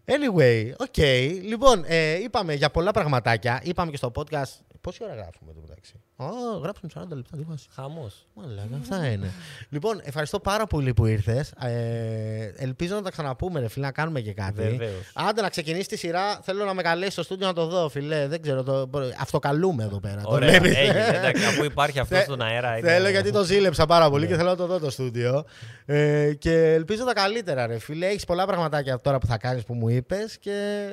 [0.04, 0.96] Anyway, OK.
[1.42, 3.60] Λοιπόν, ε, είπαμε για πολλά πραγματάκια.
[3.64, 4.60] Είπαμε και στο podcast.
[4.80, 7.36] Πόση ώρα γράφουμε εδώ μεταξύ; Ω, γράψουμε 40 λεπτά.
[7.36, 7.66] Τι βάζεις.
[7.74, 8.26] Χαμός.
[8.34, 9.30] Μαλάκα, αυτά είναι.
[9.68, 11.50] λοιπόν, ευχαριστώ πάρα πολύ που ήρθες.
[11.50, 14.62] Ε, ελπίζω να τα ξαναπούμε, ρε φίλε, να κάνουμε και κάτι.
[14.62, 15.10] Βεβαίως.
[15.14, 16.40] Άντε να ξεκινήσει τη σειρά.
[16.42, 18.26] Θέλω να με καλέσει στο στούντιο να το δω, φίλε.
[18.28, 18.62] Δεν ξέρω.
[18.62, 18.90] Το...
[19.20, 20.22] Αυτοκαλούμαι εδώ πέρα.
[20.22, 21.06] Το Ωραία, βλέπεις; έγινε.
[21.14, 22.78] Εντάξει, αφού υπάρχει αυτό Θε- στον αέρα.
[22.78, 24.30] είναι- Θέλω γιατί το ζήλεψα πάρα πολύ Ναι.
[24.30, 25.44] και θέλω να το δω το στούντιο.
[25.86, 28.06] Ε, και ελπίζω τα καλύτερα, ρε φίλε.
[28.06, 30.88] Έχεις πολλά πραγματάκια τώρα που θα κάνεις που μου είπες και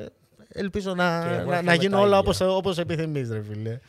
[0.56, 2.20] ελπίζω να, Και εγώ να, εύχομαι να γίνουν τα όλα ίδια.
[2.20, 3.80] όπως, όπως επιθυμείς, ρε φίλε.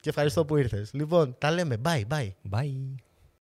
[0.00, 0.90] Και ευχαριστώ που ήρθες.
[0.92, 1.76] Λοιπόν, τα λέμε.
[1.84, 2.32] Bye, bye.
[2.50, 2.94] Bye.